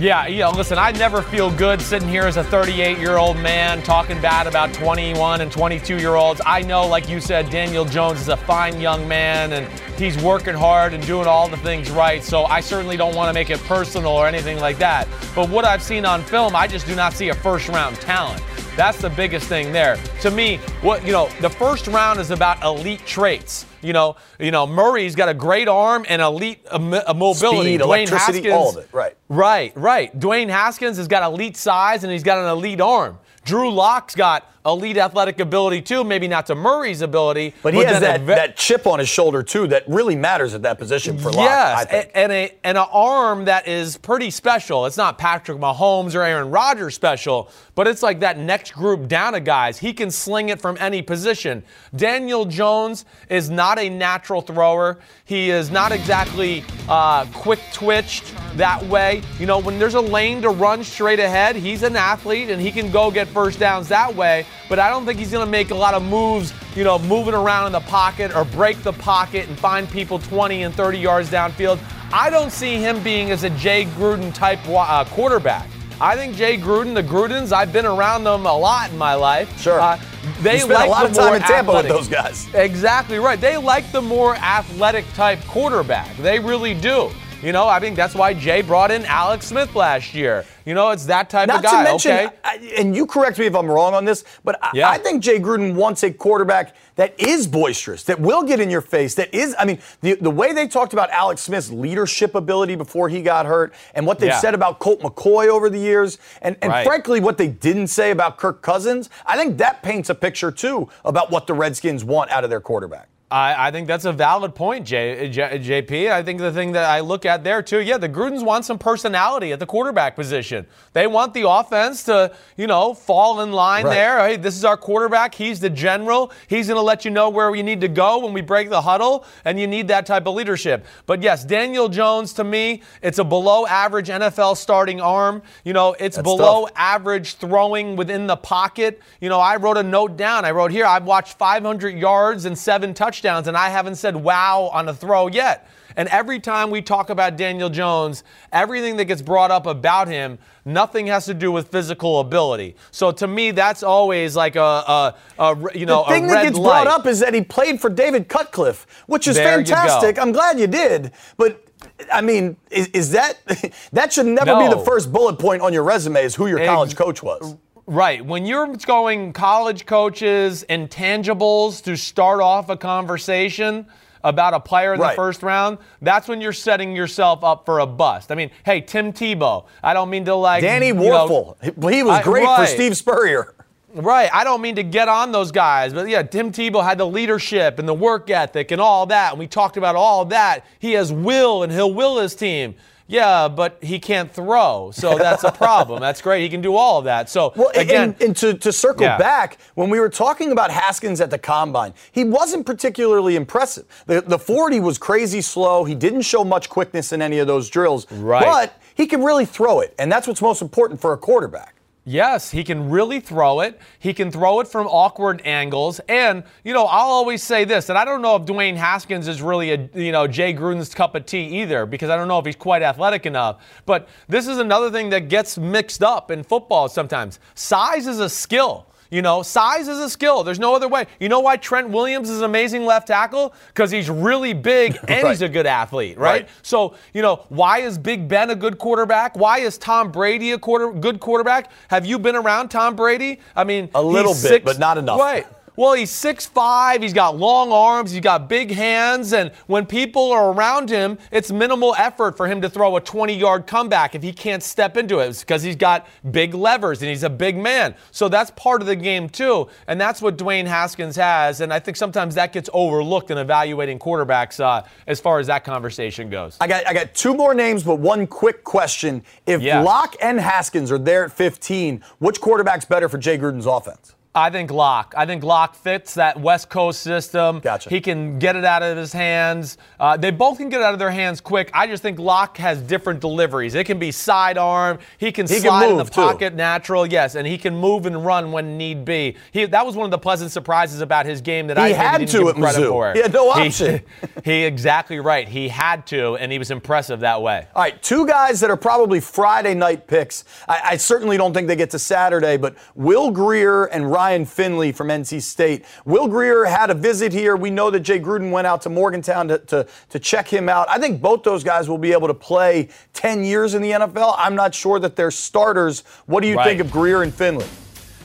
Yeah, 0.00 0.28
you 0.28 0.38
know, 0.38 0.50
listen, 0.50 0.78
I 0.78 0.92
never 0.92 1.20
feel 1.20 1.50
good 1.50 1.78
sitting 1.78 2.08
here 2.08 2.22
as 2.22 2.38
a 2.38 2.44
38 2.44 2.96
year 2.96 3.18
old 3.18 3.36
man 3.36 3.82
talking 3.82 4.18
bad 4.18 4.46
about 4.46 4.72
21 4.72 5.42
and 5.42 5.52
22 5.52 5.98
year 5.98 6.14
olds. 6.14 6.40
I 6.46 6.62
know, 6.62 6.86
like 6.86 7.06
you 7.10 7.20
said, 7.20 7.50
Daniel 7.50 7.84
Jones 7.84 8.18
is 8.18 8.28
a 8.28 8.36
fine 8.38 8.80
young 8.80 9.06
man 9.06 9.52
and 9.52 9.68
he's 9.98 10.16
working 10.22 10.54
hard 10.54 10.94
and 10.94 11.06
doing 11.06 11.26
all 11.26 11.48
the 11.48 11.58
things 11.58 11.90
right. 11.90 12.24
So 12.24 12.44
I 12.44 12.60
certainly 12.60 12.96
don't 12.96 13.14
want 13.14 13.28
to 13.28 13.34
make 13.34 13.50
it 13.50 13.58
personal 13.64 14.12
or 14.12 14.26
anything 14.26 14.58
like 14.58 14.78
that. 14.78 15.06
But 15.34 15.50
what 15.50 15.66
I've 15.66 15.82
seen 15.82 16.06
on 16.06 16.22
film, 16.22 16.56
I 16.56 16.66
just 16.66 16.86
do 16.86 16.96
not 16.96 17.12
see 17.12 17.28
a 17.28 17.34
first 17.34 17.68
round 17.68 17.96
talent. 17.96 18.42
That's 18.80 19.02
the 19.02 19.10
biggest 19.10 19.46
thing 19.46 19.72
there. 19.72 19.98
To 20.22 20.30
me, 20.30 20.56
what 20.80 21.04
you 21.04 21.12
know, 21.12 21.28
the 21.42 21.50
first 21.50 21.86
round 21.86 22.18
is 22.18 22.30
about 22.30 22.64
elite 22.64 23.04
traits. 23.04 23.66
You 23.82 23.92
know, 23.92 24.16
you 24.38 24.50
know, 24.50 24.66
Murray's 24.66 25.14
got 25.14 25.28
a 25.28 25.34
great 25.34 25.68
arm 25.68 26.06
and 26.08 26.22
elite 26.22 26.64
uh, 26.70 26.76
uh, 27.06 27.12
mobility. 27.12 27.76
Speed, 27.76 27.80
Dwayne 27.82 28.08
electricity, 28.08 28.48
Haskins, 28.48 28.54
all 28.54 28.70
of 28.70 28.76
it, 28.78 28.88
right. 28.90 29.14
Right, 29.28 29.76
right. 29.76 30.18
Dwayne 30.18 30.48
Haskins 30.48 30.96
has 30.96 31.08
got 31.08 31.30
elite 31.30 31.58
size 31.58 32.04
and 32.04 32.10
he's 32.10 32.22
got 32.22 32.38
an 32.38 32.48
elite 32.48 32.80
arm. 32.80 33.18
Drew 33.44 33.70
Lock's 33.70 34.14
got 34.14 34.50
elite 34.66 34.98
athletic 34.98 35.40
ability 35.40 35.80
too, 35.80 36.04
maybe 36.04 36.28
not 36.28 36.44
to 36.46 36.54
Murray's 36.54 37.00
ability. 37.00 37.54
But 37.62 37.72
he 37.72 37.80
has 37.84 38.00
then 38.00 38.02
that, 38.02 38.20
ve- 38.20 38.34
that 38.34 38.56
chip 38.56 38.86
on 38.86 38.98
his 38.98 39.08
shoulder, 39.08 39.42
too, 39.42 39.66
that 39.68 39.84
really 39.88 40.16
matters 40.16 40.52
at 40.52 40.62
that 40.62 40.78
position 40.78 41.16
for 41.16 41.30
Lock, 41.32 41.38
I 41.38 41.44
Yes, 41.44 41.84
think. 41.90 42.06
a- 42.08 42.16
and 42.16 42.32
a 42.32 42.54
and 42.62 42.76
an 42.78 42.86
arm 42.92 43.46
that 43.46 43.66
is 43.66 43.96
pretty 43.96 44.30
special. 44.30 44.84
It's 44.86 44.96
not 44.98 45.16
Patrick 45.18 45.58
Mahomes 45.58 46.14
or 46.14 46.22
Aaron 46.22 46.50
Rodgers 46.50 46.94
special, 46.94 47.50
but 47.74 47.86
it's 47.88 48.02
like 48.02 48.20
that 48.20 48.36
next 48.38 48.72
group 48.74 49.08
down 49.08 49.34
of 49.34 49.44
guys. 49.44 49.78
He 49.78 49.92
can 49.94 50.10
sling 50.10 50.50
it 50.50 50.60
from 50.60 50.76
any 50.78 51.00
position. 51.00 51.62
Daniel 51.96 52.44
Jones 52.44 53.06
is 53.30 53.48
not 53.48 53.78
a 53.78 53.88
natural 53.88 54.42
thrower. 54.42 54.98
He 55.24 55.50
is 55.50 55.70
not 55.70 55.90
exactly 55.92 56.64
uh, 56.88 57.24
quick 57.32 57.60
twitched 57.72 58.34
that 58.56 58.82
way. 58.84 59.22
You 59.38 59.46
know, 59.46 59.58
when 59.58 59.78
there's 59.78 59.94
a 59.94 60.00
lane 60.00 60.42
to 60.42 60.50
run 60.50 60.84
straight 60.84 61.20
ahead, 61.20 61.56
he's 61.56 61.82
an 61.82 61.96
athlete 61.96 62.50
and 62.50 62.60
he 62.60 62.70
can 62.70 62.90
go 62.90 63.10
get 63.10 63.26
first 63.28 63.58
downs 63.58 63.88
that 63.88 64.14
way. 64.14 64.44
But 64.68 64.78
I 64.78 64.88
don't 64.88 65.04
think 65.04 65.18
he's 65.18 65.30
going 65.30 65.44
to 65.44 65.50
make 65.50 65.70
a 65.70 65.74
lot 65.74 65.94
of 65.94 66.02
moves, 66.02 66.52
you 66.76 66.84
know, 66.84 66.98
moving 66.98 67.34
around 67.34 67.66
in 67.66 67.72
the 67.72 67.80
pocket 67.80 68.34
or 68.34 68.44
break 68.44 68.82
the 68.82 68.92
pocket 68.92 69.48
and 69.48 69.58
find 69.58 69.88
people 69.90 70.18
20 70.18 70.62
and 70.62 70.74
30 70.74 70.98
yards 70.98 71.30
downfield. 71.30 71.78
I 72.12 72.30
don't 72.30 72.50
see 72.50 72.76
him 72.76 73.02
being 73.02 73.30
as 73.30 73.44
a 73.44 73.50
Jay 73.50 73.84
Gruden 73.84 74.34
type 74.34 74.60
uh, 74.68 75.04
quarterback. 75.06 75.68
I 76.00 76.16
think 76.16 76.34
Jay 76.34 76.56
Gruden, 76.56 76.94
the 76.94 77.02
Grudens, 77.02 77.52
I've 77.52 77.72
been 77.72 77.84
around 77.84 78.24
them 78.24 78.46
a 78.46 78.56
lot 78.56 78.90
in 78.90 78.96
my 78.96 79.14
life. 79.14 79.60
Sure. 79.60 79.78
Uh, 79.80 80.00
they 80.40 80.54
You 80.54 80.60
spent 80.60 80.86
a 80.86 80.90
lot 80.90 81.06
of 81.06 81.14
time 81.14 81.34
in 81.34 81.42
Tampa 81.42 81.72
with 81.72 81.88
those 81.88 82.08
guys. 82.08 82.52
Exactly 82.54 83.18
right. 83.18 83.40
They 83.40 83.56
like 83.56 83.90
the 83.92 84.00
more 84.00 84.34
athletic 84.36 85.04
type 85.12 85.40
quarterback. 85.46 86.16
They 86.16 86.38
really 86.38 86.74
do. 86.74 87.10
You 87.42 87.52
know, 87.52 87.66
I 87.66 87.80
think 87.80 87.96
that's 87.96 88.14
why 88.14 88.34
Jay 88.34 88.60
brought 88.60 88.90
in 88.90 89.02
Alex 89.06 89.46
Smith 89.46 89.74
last 89.74 90.12
year. 90.14 90.44
You 90.66 90.74
know, 90.74 90.90
it's 90.90 91.06
that 91.06 91.30
type 91.30 91.48
Not 91.48 91.58
of 91.58 91.62
guy. 91.62 91.78
to 91.84 91.90
mention, 91.90 92.12
okay. 92.12 92.28
I- 92.44 92.56
and 92.76 92.94
you 92.94 93.06
correct 93.06 93.38
me 93.38 93.46
if 93.46 93.54
I'm 93.56 93.66
wrong 93.70 93.94
on 93.94 94.04
this, 94.04 94.24
but 94.44 94.58
I, 94.62 94.70
Yeah. 94.74 94.90
I 94.90 94.98
think 94.98 95.22
Jay 95.22 95.38
Gruden 95.40 95.72
wants 95.74 96.02
a 96.02 96.10
quarterback 96.12 96.76
that 96.96 97.14
is 97.18 97.46
boisterous, 97.46 98.02
that 98.04 98.20
will 98.20 98.42
get 98.42 98.60
in 98.60 98.68
your 98.68 98.82
face, 98.82 99.14
that 99.14 99.32
is, 99.34 99.54
I 99.58 99.64
mean, 99.64 99.78
the, 100.02 100.16
the 100.20 100.30
way 100.30 100.52
they 100.52 100.68
talked 100.68 100.92
about 100.92 101.08
Alex 101.10 101.40
Smith's 101.40 101.70
leadership 101.70 102.34
ability 102.34 102.74
before 102.76 103.08
he 103.08 103.22
got 103.22 103.46
hurt, 103.46 103.72
and 103.94 104.06
what 104.06 104.18
they've 104.18 104.28
Yeah. 104.28 104.38
said 104.40 104.54
about 104.54 104.78
Colt 104.78 105.00
McCoy 105.00 105.48
over 105.48 105.70
the 105.70 105.78
years, 105.78 106.18
and, 106.42 106.56
and 106.60 106.70
Right. 106.70 106.86
frankly, 106.86 107.20
what 107.20 107.38
they 107.38 107.48
didn't 107.48 107.86
say 107.86 108.10
about 108.10 108.36
Kirk 108.36 108.60
Cousins, 108.60 109.08
I 109.24 109.38
think 109.38 109.56
that 109.58 109.82
paints 109.82 110.10
a 110.10 110.14
picture, 110.14 110.50
too, 110.50 110.90
about 111.06 111.30
what 111.30 111.46
the 111.46 111.54
Redskins 111.54 112.04
want 112.04 112.30
out 112.30 112.44
of 112.44 112.50
their 112.50 112.60
quarterback. 112.60 113.08
I, 113.30 113.68
I 113.68 113.70
think 113.70 113.86
that's 113.86 114.06
a 114.06 114.12
valid 114.12 114.56
point, 114.56 114.84
J, 114.86 115.28
J, 115.28 115.58
JP. 115.60 116.10
I 116.10 116.20
think 116.22 116.40
the 116.40 116.50
thing 116.52 116.72
that 116.72 116.84
I 116.84 116.98
look 116.98 117.24
at 117.24 117.44
there 117.44 117.62
too, 117.62 117.80
yeah, 117.80 117.96
the 117.96 118.08
Grudens 118.08 118.44
want 118.44 118.64
some 118.64 118.76
personality 118.76 119.52
at 119.52 119.60
the 119.60 119.66
quarterback 119.66 120.16
position. 120.16 120.66
They 120.94 121.06
want 121.06 121.32
the 121.32 121.48
offense 121.48 122.02
to, 122.04 122.32
you 122.56 122.66
know, 122.66 122.92
fall 122.92 123.40
in 123.42 123.52
line 123.52 123.84
Right. 123.84 123.94
there. 123.94 124.18
Hey, 124.18 124.36
this 124.36 124.56
is 124.56 124.64
our 124.64 124.76
quarterback. 124.76 125.32
He's 125.32 125.60
the 125.60 125.70
general. 125.70 126.32
He's 126.48 126.66
going 126.66 126.76
to 126.78 126.82
let 126.82 127.04
you 127.04 127.12
know 127.12 127.28
where 127.28 127.52
we 127.52 127.62
need 127.62 127.80
to 127.82 127.88
go 127.88 128.18
when 128.18 128.32
we 128.32 128.40
break 128.40 128.68
the 128.68 128.82
huddle, 128.82 129.24
and 129.44 129.60
you 129.60 129.68
need 129.68 129.86
that 129.88 130.06
type 130.06 130.26
of 130.26 130.34
leadership. 130.34 130.84
But 131.06 131.22
yes, 131.22 131.44
Daniel 131.44 131.88
Jones 131.88 132.32
to 132.32 132.42
me, 132.42 132.82
it's 133.00 133.18
a 133.20 133.24
below 133.24 133.64
average 133.66 134.08
NFL 134.08 134.56
starting 134.56 135.00
arm. 135.00 135.42
You 135.62 135.72
know, 135.72 135.94
it's 136.00 136.16
That's 136.16 136.24
below 136.24 136.64
tough. 136.64 136.72
average 136.74 137.34
throwing 137.36 137.94
within 137.94 138.26
the 138.26 138.36
pocket. 138.36 139.00
You 139.20 139.28
know, 139.28 139.38
I 139.38 139.54
wrote 139.54 139.76
a 139.76 139.84
note 139.84 140.16
down. 140.16 140.44
I 140.44 140.50
wrote 140.50 140.72
here, 140.72 140.84
I've 140.84 141.04
watched 141.04 141.38
500 141.38 141.96
yards 141.96 142.44
and 142.44 142.58
seven 142.58 142.92
touchdowns, 142.92 143.19
and 143.24 143.56
I 143.56 143.68
haven't 143.68 143.96
said 143.96 144.16
wow 144.16 144.70
on 144.72 144.88
a 144.88 144.94
throw 144.94 145.28
yet. 145.28 145.68
And 145.96 146.08
every 146.08 146.38
time 146.40 146.70
we 146.70 146.82
talk 146.82 147.10
about 147.10 147.36
Daniel 147.36 147.68
Jones, 147.68 148.22
everything 148.52 148.96
that 148.96 149.06
gets 149.06 149.22
brought 149.22 149.50
up 149.50 149.66
about 149.66 150.08
him, 150.08 150.38
nothing 150.64 151.06
has 151.08 151.26
to 151.26 151.34
do 151.34 151.50
with 151.50 151.68
physical 151.68 152.20
ability. 152.20 152.76
So 152.90 153.10
to 153.12 153.26
me, 153.26 153.50
that's 153.50 153.82
always 153.82 154.36
like 154.36 154.56
a, 154.56 154.60
a, 154.60 155.16
a 155.38 155.56
you 155.74 155.86
know, 155.86 156.04
The 156.06 156.12
thing 156.14 156.26
that 156.28 156.44
gets 156.44 156.56
light. 156.58 156.84
brought 156.84 156.86
up 156.86 157.06
is 157.06 157.20
that 157.20 157.34
he 157.34 157.42
played 157.42 157.80
for 157.80 157.90
David 157.90 158.28
Cutcliffe, 158.28 158.86
which 159.06 159.26
is 159.26 159.36
There 159.36 159.56
fantastic. 159.56 160.18
I'm 160.18 160.32
glad 160.32 160.58
you 160.58 160.66
did, 160.66 161.12
but 161.36 161.64
I 162.12 162.20
mean, 162.20 162.56
is, 162.70 162.88
is 162.88 163.10
that 163.12 163.38
that 163.92 164.12
should 164.12 164.26
never 164.26 164.56
be 164.58 164.68
the 164.68 164.82
first 164.84 165.12
bullet 165.12 165.38
point 165.38 165.62
on 165.62 165.72
your 165.72 165.82
resume? 165.82 166.22
Is 166.22 166.34
who 166.34 166.46
your 166.46 166.64
college 166.64 166.94
coach 166.96 167.22
was? 167.22 167.56
Right. 167.90 168.24
When 168.24 168.46
you're 168.46 168.68
going 168.76 169.32
college 169.32 169.84
coaches, 169.84 170.62
and 170.68 170.88
intangibles 170.88 171.82
to 171.82 171.96
start 171.96 172.40
off 172.40 172.68
a 172.68 172.76
conversation 172.76 173.84
about 174.22 174.54
a 174.54 174.60
player 174.60 174.94
in 174.94 175.00
Right. 175.00 175.10
the 175.10 175.16
first 175.16 175.42
round, 175.42 175.78
that's 176.00 176.28
when 176.28 176.40
you're 176.40 176.52
setting 176.52 176.94
yourself 176.94 177.42
up 177.42 177.64
for 177.66 177.80
a 177.80 177.86
bust. 177.86 178.30
I 178.30 178.36
mean, 178.36 178.52
hey, 178.64 178.80
Tim 178.80 179.12
Tebow. 179.12 179.64
I 179.82 179.92
don't 179.92 180.08
mean 180.08 180.24
to 180.26 180.36
like 180.36 180.62
Danny 180.62 180.86
you 180.88 180.94
know- 180.94 181.56
he 181.60 182.04
was 182.04 182.20
I- 182.20 182.22
great 182.22 182.44
for. 182.46 182.66
Steve 182.66 182.96
Spurrier. 182.96 183.54
Right. 183.92 184.30
I 184.32 184.44
don't 184.44 184.60
mean 184.60 184.76
to 184.76 184.84
get 184.84 185.08
on 185.08 185.32
those 185.32 185.50
guys, 185.50 185.92
but 185.92 186.08
yeah, 186.08 186.22
Tim 186.22 186.52
Tebow 186.52 186.84
had 186.84 186.96
the 186.98 187.06
leadership 187.06 187.80
and 187.80 187.88
the 187.88 187.94
work 187.94 188.30
ethic 188.30 188.70
and 188.70 188.80
all 188.80 189.06
that. 189.06 189.30
And 189.32 189.40
we 189.40 189.48
talked 189.48 189.76
about 189.76 189.96
all 189.96 190.24
that. 190.26 190.64
He 190.78 190.92
has 190.92 191.12
will 191.12 191.64
and 191.64 191.72
he'll 191.72 191.92
will 191.92 192.18
his 192.20 192.36
team. 192.36 192.76
Yeah, 193.10 193.48
but 193.48 193.78
he 193.82 193.98
can't 193.98 194.32
throw. 194.32 194.92
So 194.94 195.18
that's 195.18 195.42
a 195.42 195.50
problem. 195.50 196.00
that's 196.06 196.22
great. 196.22 196.42
He 196.42 196.48
can 196.48 196.60
do 196.60 196.76
all 196.76 196.98
of 196.98 197.04
that. 197.06 197.28
So 197.28 197.52
Well, 197.56 197.70
again, 197.74 198.10
and, 198.10 198.22
and 198.22 198.36
to, 198.36 198.54
to 198.54 198.72
circle 198.72 199.02
Yeah. 199.02 199.18
back, 199.18 199.58
when 199.74 199.90
we 199.90 199.98
were 199.98 200.08
talking 200.08 200.52
about 200.52 200.70
Haskins 200.70 201.20
at 201.20 201.30
the 201.30 201.38
combine, 201.38 201.92
he 202.12 202.22
wasn't 202.22 202.64
particularly 202.66 203.34
impressive. 203.34 203.84
The, 204.06 204.20
the 204.20 204.38
40 204.38 204.78
was 204.80 204.96
crazy 204.96 205.40
slow. 205.40 205.82
He 205.84 205.94
didn't 205.96 206.22
show 206.22 206.44
much 206.44 206.68
quickness 206.68 207.12
in 207.12 207.20
any 207.20 207.38
of 207.40 207.48
those 207.48 207.68
drills. 207.68 208.10
Right. 208.12 208.44
But 208.44 208.80
he 208.94 209.06
can 209.06 209.24
really 209.24 209.44
throw 209.46 209.80
it, 209.80 209.94
and 209.98 210.10
that's 210.12 210.28
what's 210.28 210.42
most 210.42 210.62
important 210.62 211.00
for 211.00 211.12
a 211.12 211.18
quarterback. 211.18 211.74
Yes, 212.04 212.50
he 212.50 212.64
can 212.64 212.88
really 212.88 213.20
throw 213.20 213.60
it. 213.60 213.78
He 213.98 214.14
can 214.14 214.30
throw 214.30 214.60
it 214.60 214.68
from 214.68 214.86
awkward 214.86 215.42
angles. 215.44 216.00
And, 216.08 216.44
you 216.64 216.72
know, 216.72 216.84
I'll 216.86 217.10
always 217.10 217.42
say 217.42 217.64
this, 217.64 217.90
and 217.90 217.98
I 217.98 218.04
don't 218.06 218.22
know 218.22 218.36
if 218.36 218.42
Dwayne 218.42 218.76
Haskins 218.76 219.28
is 219.28 219.42
really 219.42 219.72
a, 219.72 219.88
you 219.94 220.10
know, 220.10 220.26
Jay 220.26 220.54
Gruden's 220.54 220.94
cup 220.94 221.14
of 221.14 221.26
tea 221.26 221.60
either, 221.60 221.84
because 221.84 222.08
I 222.08 222.16
don't 222.16 222.26
know 222.26 222.38
if 222.38 222.46
he's 222.46 222.56
quite 222.56 222.82
athletic 222.82 223.26
enough. 223.26 223.62
But 223.84 224.08
this 224.28 224.48
is 224.48 224.58
another 224.58 224.90
thing 224.90 225.10
that 225.10 225.28
gets 225.28 225.58
mixed 225.58 226.02
up 226.02 226.30
in 226.30 226.42
football 226.42 226.88
sometimes. 226.88 227.38
Size 227.54 228.06
is 228.06 228.18
a 228.18 228.30
skill. 228.30 228.86
You 229.10 229.22
know, 229.22 229.42
size 229.42 229.88
is 229.88 229.98
a 229.98 230.08
skill. 230.08 230.44
There's 230.44 230.58
no 230.60 230.74
other 230.74 230.86
way. 230.88 231.06
You 231.18 231.28
know 231.28 231.40
why 231.40 231.56
Trent 231.56 231.88
Williams 231.90 232.30
is 232.30 232.38
an 232.38 232.44
amazing 232.44 232.84
left 232.84 233.08
tackle? 233.08 233.52
Because 233.68 233.90
he's 233.90 234.08
really 234.08 234.52
big 234.52 234.96
and 235.08 235.26
he's 235.28 235.42
a 235.42 235.48
good 235.48 235.66
athlete, 235.66 236.16
right? 236.16 236.30
Right. 236.42 236.48
So, 236.62 236.94
you 237.12 237.22
know, 237.22 237.44
why 237.48 237.78
is 237.78 237.98
Big 237.98 238.28
Ben 238.28 238.50
a 238.50 238.54
good 238.54 238.78
quarterback? 238.78 239.36
Why 239.36 239.58
is 239.58 239.78
Tom 239.78 240.12
Brady 240.12 240.52
a 240.52 240.58
quarter 240.58 240.92
good 240.92 241.18
quarterback? 241.18 241.70
Have 241.88 242.06
you 242.06 242.18
been 242.18 242.36
around 242.36 242.68
Tom 242.68 242.94
Brady? 242.94 243.40
I 243.56 243.64
mean, 243.64 243.90
A 243.94 244.02
little 244.02 244.32
bit, 244.32 244.36
six- 244.36 244.64
but 244.64 244.78
not 244.78 244.96
enough. 244.96 245.18
Right. 245.18 245.46
Well, 245.80 245.94
he's 245.94 246.10
6'5, 246.10 247.02
he's 247.02 247.14
got 247.14 247.38
long 247.38 247.72
arms, 247.72 248.10
he's 248.10 248.20
got 248.20 248.50
big 248.50 248.70
hands, 248.70 249.32
and 249.32 249.50
when 249.66 249.86
people 249.86 250.30
are 250.30 250.52
around 250.52 250.90
him, 250.90 251.16
it's 251.32 251.50
minimal 251.50 251.94
effort 251.96 252.36
for 252.36 252.46
him 252.46 252.60
to 252.60 252.68
throw 252.68 252.96
a 252.96 253.00
20 253.00 253.32
yard 253.32 253.66
comeback 253.66 254.14
if 254.14 254.22
he 254.22 254.30
can't 254.30 254.62
step 254.62 254.98
into 254.98 255.20
it. 255.20 255.28
It's 255.28 255.40
because 255.40 255.62
he's 255.62 255.76
got 255.76 256.06
big 256.32 256.52
levers 256.52 257.00
and 257.00 257.08
he's 257.08 257.22
a 257.22 257.30
big 257.30 257.56
man. 257.56 257.94
So 258.10 258.28
that's 258.28 258.50
part 258.50 258.82
of 258.82 258.88
the 258.88 258.94
game, 258.94 259.30
too. 259.30 259.68
And 259.86 259.98
that's 259.98 260.20
what 260.20 260.36
Dwayne 260.36 260.66
Haskins 260.66 261.16
has. 261.16 261.62
And 261.62 261.72
I 261.72 261.78
think 261.78 261.96
sometimes 261.96 262.34
that 262.34 262.52
gets 262.52 262.68
overlooked 262.74 263.30
in 263.30 263.38
evaluating 263.38 263.98
quarterbacks 263.98 264.60
uh, 264.60 264.86
as 265.06 265.18
far 265.18 265.38
as 265.38 265.46
that 265.46 265.64
conversation 265.64 266.28
goes. 266.28 266.58
I 266.60 266.66
got, 266.66 266.86
I 266.86 266.92
got 266.92 267.14
two 267.14 267.32
more 267.32 267.54
names, 267.54 267.84
but 267.84 267.94
one 267.94 268.26
quick 268.26 268.64
question. 268.64 269.24
If 269.46 269.62
Yeah. 269.62 269.80
Lock 269.80 270.14
and 270.20 270.38
Haskins 270.38 270.92
are 270.92 270.98
there 270.98 271.24
at 271.24 271.32
15, 271.32 272.04
which 272.18 272.38
quarterback's 272.38 272.84
better 272.84 273.08
for 273.08 273.16
Jay 273.16 273.38
Gruden's 273.38 273.64
offense? 273.64 274.14
I 274.32 274.48
think 274.50 274.70
Lock. 274.70 275.12
I 275.16 275.26
think 275.26 275.42
Lock 275.42 275.74
fits 275.74 276.14
that 276.14 276.38
West 276.38 276.68
Coast 276.68 277.00
system. 277.00 277.58
Gotcha. 277.58 277.90
He 277.90 278.00
can 278.00 278.38
get 278.38 278.54
it 278.54 278.64
out 278.64 278.80
of 278.80 278.96
his 278.96 279.12
hands. 279.12 279.76
Uh, 279.98 280.16
they 280.16 280.30
both 280.30 280.58
can 280.58 280.68
get 280.68 280.80
it 280.80 280.84
out 280.84 280.92
of 280.92 281.00
their 281.00 281.10
hands 281.10 281.40
quick. 281.40 281.68
I 281.74 281.88
just 281.88 282.00
think 282.00 282.20
Lock 282.20 282.56
has 282.58 282.80
different 282.80 283.18
deliveries. 283.18 283.74
It 283.74 283.86
can 283.86 283.98
be 283.98 284.12
sidearm. 284.12 285.00
He 285.18 285.32
can 285.32 285.48
He 285.48 285.54
can 285.54 285.62
slide 285.62 285.90
in 285.90 285.96
move, 285.96 286.06
the 286.06 286.12
too. 286.12 286.20
pocket 286.20 286.54
natural. 286.54 287.04
Yes, 287.06 287.34
and 287.34 287.44
he 287.44 287.58
can 287.58 287.74
move 287.76 288.06
and 288.06 288.24
run 288.24 288.52
when 288.52 288.78
need 288.78 289.04
be. 289.04 289.36
He, 289.50 289.64
that 289.64 289.84
was 289.84 289.96
one 289.96 290.04
of 290.04 290.12
the 290.12 290.18
pleasant 290.18 290.52
surprises 290.52 291.00
about 291.00 291.26
his 291.26 291.40
game 291.40 291.66
that 291.66 291.76
I 291.76 291.88
He 291.88 291.92
maybe 291.94 292.04
had 292.04 292.18
didn't 292.18 292.30
to 292.30 292.44
give 292.44 292.54
credit 292.54 292.80
Mizzou. 292.82 292.88
for. 292.88 293.12
He 293.14 293.22
had 293.22 293.32
no 293.32 293.50
option. 293.50 294.00
he 294.44 294.62
exactly 294.62 295.18
right. 295.18 295.48
He 295.48 295.68
had 295.68 296.06
to, 296.06 296.36
and 296.36 296.52
he 296.52 296.58
was 296.60 296.70
impressive 296.70 297.18
that 297.20 297.42
way. 297.42 297.66
All 297.74 297.82
right, 297.82 298.00
two 298.00 298.28
guys 298.28 298.60
that 298.60 298.70
are 298.70 298.76
probably 298.76 299.18
Friday 299.18 299.74
night 299.74 300.06
picks. 300.06 300.44
I, 300.68 300.80
I 300.90 300.96
certainly 300.98 301.36
don't 301.36 301.52
think 301.52 301.66
they 301.66 301.74
get 301.74 301.90
to 301.90 301.98
Saturday, 301.98 302.56
but 302.58 302.76
Will 302.94 303.32
Grier 303.32 303.86
and 303.86 304.08
Ryan 304.20 304.44
Finley 304.44 304.92
from 304.92 305.08
NC 305.08 305.40
State. 305.40 305.82
Will 306.04 306.28
Grier 306.28 306.66
had 306.66 306.90
a 306.90 306.94
visit 306.94 307.32
here. 307.32 307.56
We 307.56 307.70
know 307.70 307.88
that 307.90 308.00
Jay 308.00 308.20
Gruden 308.20 308.50
went 308.50 308.66
out 308.66 308.82
to 308.82 308.90
Morgantown 308.90 309.48
to, 309.48 309.56
to, 309.60 309.86
to 310.10 310.18
check 310.18 310.46
him 310.46 310.68
out. 310.68 310.86
I 310.90 310.98
think 310.98 311.22
both 311.22 311.42
those 311.42 311.64
guys 311.64 311.88
will 311.88 311.96
be 311.96 312.12
able 312.12 312.28
to 312.28 312.34
play 312.34 312.90
10 313.14 313.44
years 313.44 313.72
in 313.72 313.80
the 313.80 313.92
NFL. 313.92 314.34
I'm 314.36 314.54
not 314.54 314.74
sure 314.74 314.98
that 314.98 315.16
they're 315.16 315.30
starters. 315.30 316.00
What 316.26 316.42
do 316.42 316.48
you 316.48 316.56
Right. 316.56 316.66
think 316.66 316.80
of 316.82 316.90
Grier 316.92 317.22
and 317.22 317.32
Finley? 317.32 317.64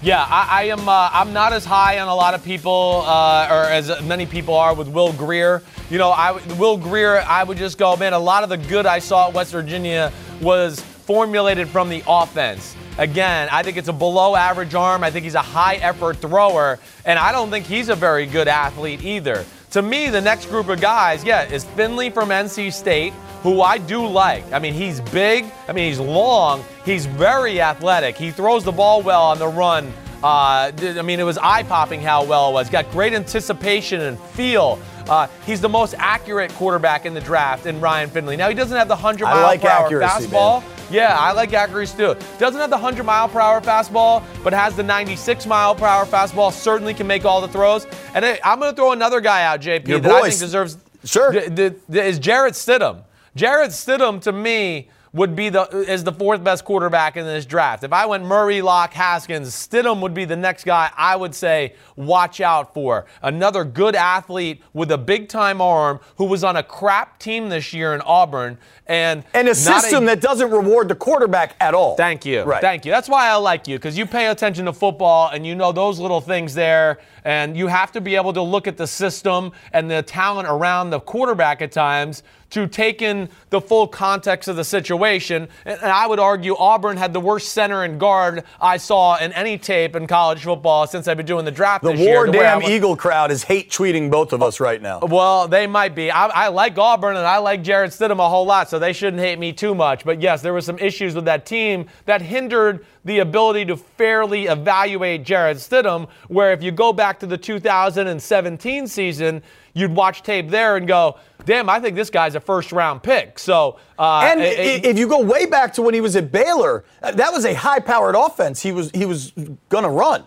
Yeah, 0.02 0.22
I, 0.30 0.48
I 0.50 0.64
am. 0.64 0.90
Uh, 0.90 1.10
I'm 1.14 1.32
not 1.32 1.54
as 1.54 1.64
high 1.64 2.00
on 2.00 2.10
a 2.10 2.16
lot 2.16 2.34
of 2.34 2.44
people, 2.44 3.04
uh, 3.08 3.48
or 3.50 3.64
as 3.72 4.02
many 4.04 4.26
people 4.26 4.54
are 4.56 4.74
with 4.76 4.90
Will 4.90 5.14
Grier. 5.14 5.64
You 5.90 5.98
know, 5.98 6.10
I 6.10 6.34
Will 6.60 6.76
Grier. 6.76 7.24
I 7.26 7.46
would 7.46 7.58
just 7.58 7.78
go, 7.78 7.96
man. 7.96 8.12
A 8.12 8.20
lot 8.20 8.44
of 8.44 8.50
the 8.50 8.58
good 8.58 8.86
I 8.86 9.00
saw 9.00 9.30
at 9.30 9.34
West 9.34 9.54
Virginia 9.54 10.12
was 10.42 10.84
formulated 11.06 11.70
from 11.70 11.90
the 11.90 12.04
offense. 12.08 12.76
Again, 12.98 13.50
I 13.52 13.62
think 13.64 13.78
it's 13.78 13.90
a 13.90 13.94
below 13.94 14.36
average 14.36 14.74
arm. 14.74 15.04
I 15.04 15.12
think 15.12 15.24
he's 15.24 15.36
a 15.36 15.42
high 15.42 15.76
effort 15.76 16.18
thrower, 16.18 16.80
and 17.06 17.20
I 17.20 17.32
don't 17.32 17.50
think 17.50 17.66
he's 17.66 17.90
a 17.90 17.96
very 17.96 18.26
good 18.26 18.48
athlete 18.48 19.04
either. 19.04 19.46
To 19.72 19.82
me, 19.82 20.10
the 20.10 20.22
next 20.22 20.46
group 20.48 20.70
of 20.70 20.80
guys, 20.80 21.24
yeah, 21.24 21.44
is 21.44 21.66
Finley 21.66 22.10
from 22.10 22.30
NC 22.30 22.72
State, 22.72 23.14
who 23.44 23.62
I 23.62 23.78
do 23.78 24.08
like. 24.08 24.50
I 24.54 24.60
mean, 24.60 24.74
he's 24.74 25.02
big. 25.02 25.46
I 25.68 25.74
mean, 25.74 25.90
he's 25.90 26.00
long. 26.00 26.64
He's 26.86 27.06
very 27.06 27.62
athletic. 27.62 28.16
He 28.16 28.32
throws 28.32 28.64
the 28.64 28.72
ball 28.72 29.02
well 29.02 29.24
on 29.24 29.38
the 29.38 29.48
run. 29.48 29.92
Uh, 30.24 30.72
I 30.82 31.02
mean, 31.04 31.20
it 31.20 31.24
was 31.24 31.38
eye 31.38 31.64
popping 31.64 32.02
how 32.02 32.24
well 32.24 32.50
it 32.50 32.54
was. 32.54 32.70
Got 32.70 32.90
great 32.92 33.14
anticipation 33.14 34.02
and 34.02 34.20
feel. 34.20 34.80
Uh, 35.08 35.28
he's 35.46 35.62
the 35.62 35.70
most 35.70 35.94
accurate 36.00 36.52
quarterback 36.54 37.06
in 37.06 37.14
the 37.14 37.22
draft 37.22 37.66
in 37.68 37.80
Ryan 37.80 38.10
Finley. 38.10 38.36
Now, 38.38 38.48
he 38.50 38.56
doesn't 38.56 38.76
have 38.76 38.88
the 38.88 38.96
100 38.96 39.26
I 39.26 39.34
mile 39.34 39.44
like 39.44 39.62
per 39.62 39.68
hour 39.68 39.86
accuracy, 39.86 40.28
fastball. 40.28 40.62
man. 40.62 40.75
Yeah, 40.92 41.18
I 41.18 41.32
like 41.32 41.54
accuracy 41.54 41.98
too. 41.98 42.16
Doesn't 42.38 42.60
have 42.60 42.70
the 42.70 42.76
100 42.78 43.04
mile 43.04 43.28
per 43.28 43.40
hour 43.40 43.62
fastball, 43.62 44.24
but 44.44 44.54
has 44.54 44.76
the 44.76 44.84
96 44.84 45.46
mile 45.48 45.74
per 45.76 45.86
hour 45.86 46.06
fastball. 46.06 46.52
Certainly 46.52 46.94
can 46.94 47.08
make 47.08 47.26
all 47.26 47.42
the 47.42 47.48
throws. 47.48 47.86
And 48.14 48.24
hey, 48.24 48.40
I'm 48.44 48.60
going 48.60 48.72
to 48.72 48.76
throw 48.76 48.92
another 48.92 49.22
guy 49.22 49.44
out, 49.44 49.62
JP, 49.62 49.88
Your 49.88 50.00
that 50.00 50.12
I 50.12 50.30
think 50.30 50.40
deserves. 50.40 50.78
Sure. 51.04 51.32
D- 51.32 51.50
d- 51.50 51.76
d- 51.90 52.00
is 52.00 52.20
Jarrett 52.20 52.54
Stidham. 52.54 53.04
Jarrett 53.36 53.72
Stidham 53.72 54.22
to 54.22 54.32
me 54.32 54.90
would 55.16 55.34
be 55.34 55.48
the 55.48 55.64
is 55.70 56.04
the 56.04 56.12
fourth 56.12 56.44
best 56.44 56.66
quarterback 56.66 57.16
in 57.16 57.26
this 57.26 57.46
draft. 57.46 57.84
If 57.84 57.94
I 57.94 58.06
went 58.06 58.26
Murray, 58.26 58.62
Lock, 58.62 58.94
Haskins, 58.94 59.50
Stidham 59.50 60.02
would 60.02 60.14
be 60.14 60.26
the 60.26 60.36
next 60.36 60.66
guy 60.66 60.92
I 60.96 61.16
would 61.16 61.34
say 61.34 61.74
watch 61.96 62.42
out 62.42 62.74
for. 62.74 63.06
Another 63.22 63.64
good 63.64 63.96
athlete 63.96 64.62
with 64.74 64.92
a 64.92 64.98
big 64.98 65.30
time 65.30 65.62
arm 65.62 66.02
who 66.18 66.26
was 66.26 66.44
on 66.44 66.58
a 66.58 66.64
crap 66.64 67.18
team 67.18 67.48
this 67.48 67.74
year 67.74 67.96
in 67.96 68.02
Auburn 68.02 68.58
and 68.88 69.24
And 69.34 69.48
a 69.48 69.56
system 69.56 70.06
that 70.06 70.20
doesn't 70.20 70.52
reward 70.52 70.90
the 70.90 70.96
quarterback 70.96 71.56
at 71.62 71.74
all. 71.74 71.96
Thank 71.96 72.26
you. 72.26 72.44
Right. 72.44 72.62
Thank 72.62 72.86
you. 72.86 72.92
That's 72.92 73.10
why 73.10 73.30
I 73.30 73.36
like 73.36 73.68
you 73.68 73.78
because 73.78 73.98
you 73.98 74.06
pay 74.06 74.28
attention 74.28 74.66
to 74.66 74.74
football 74.74 75.30
and 75.30 75.48
you 75.48 75.56
know 75.56 75.72
those 75.72 75.98
little 75.98 76.22
things 76.22 76.54
there. 76.54 77.00
And 77.24 77.58
you 77.58 77.68
have 77.68 77.92
to 77.94 78.02
be 78.02 78.16
able 78.16 78.34
to 78.34 78.42
look 78.42 78.68
at 78.68 78.78
the 78.78 78.86
system 78.86 79.54
and 79.72 79.90
the 79.90 80.04
talent 80.04 80.48
around 80.48 80.92
the 80.92 81.00
quarterback 81.00 81.62
at 81.64 81.72
times 81.72 82.22
to 82.56 82.68
take 82.68 83.02
in 83.02 83.28
the 83.50 83.60
full 83.60 83.86
context 83.86 84.48
of 84.48 84.56
the 84.56 84.64
situation. 84.64 85.50
And 85.66 85.78
I 85.82 86.08
would 86.08 86.22
argue 86.22 86.56
Auburn 86.56 86.96
had 86.96 87.12
the 87.12 87.20
worst 87.20 87.50
center 87.50 87.84
and 87.84 88.00
guard 88.00 88.46
I 88.62 88.78
saw 88.78 89.18
in 89.18 89.34
any 89.34 89.58
tape 89.58 89.94
in 89.94 90.08
college 90.08 90.42
football 90.42 90.88
since 90.88 91.10
I've 91.10 91.18
been 91.18 91.26
doing 91.26 91.44
the 91.44 91.52
draft 91.52 91.84
The 91.84 91.92
this 91.92 92.00
year. 92.00 92.16
War 92.16 92.24
where 92.24 92.32
Damn 92.32 92.64
Eagle 92.64 92.96
crowd 92.96 93.30
is 93.30 93.44
hate 93.44 93.72
tweeting 93.72 94.10
both 94.10 94.32
of 94.32 94.42
us 94.42 94.62
right 94.62 94.82
now. 94.82 95.00
well, 95.02 95.50
they 95.50 95.68
might 95.68 95.96
be. 95.96 96.10
I, 96.10 96.28
I 96.28 96.48
like 96.48 96.78
Auburn 96.78 97.18
and 97.18 97.28
I 97.28 97.40
like 97.40 97.62
Jarrett 97.62 97.92
Stidham 97.92 98.20
a 98.20 98.30
whole 98.30 98.46
lot, 98.46 98.70
so 98.70 98.80
they 98.80 98.94
shouldn't 98.94 99.22
hate 99.22 99.38
me 99.38 99.52
too 99.52 99.76
much. 99.76 100.06
But 100.06 100.22
yes, 100.22 100.42
there 100.42 100.54
were 100.54 100.62
some 100.62 100.80
issues 100.80 101.14
with 101.14 101.26
that 101.26 101.46
team 101.46 101.88
that 102.06 102.22
hindered 102.22 102.86
the 103.06 103.20
ability 103.20 103.64
to 103.66 103.78
fairly 103.78 104.48
evaluate 104.48 105.24
Jarrett 105.24 105.58
Stidham. 105.58 106.08
Where 106.28 106.52
if 106.52 106.62
you 106.62 106.72
go 106.72 106.92
back 106.92 107.20
to 107.20 107.26
the 107.28 107.38
2017 107.38 108.88
season, 108.88 109.42
you'd 109.74 109.96
watch 109.96 110.24
tape 110.24 110.50
there 110.50 110.76
and 110.78 110.88
go, 110.88 111.16
"Damn, 111.46 111.70
I 111.70 111.80
think 111.80 111.96
this 111.96 112.10
guy's 112.10 112.36
a 112.36 112.40
first-round 112.40 113.04
pick." 113.04 113.38
So, 113.40 113.78
uh, 114.00 114.28
And 114.30 114.42
it- 114.42 114.60
it- 114.60 114.86
if 114.86 114.98
you 115.00 115.08
go 115.08 115.20
way 115.22 115.46
back 115.46 115.72
to 115.74 115.82
when 115.82 115.94
he 115.94 116.02
was 116.02 116.16
at 116.16 116.32
Baylor, 116.32 116.84
that 117.02 117.32
was 117.32 117.46
a 117.46 117.54
high-powered 117.54 118.16
offense. 118.16 118.62
He 118.62 118.72
was 118.72 118.90
he 118.94 119.06
was 119.06 119.32
gonna 119.70 119.90
run. 119.90 120.24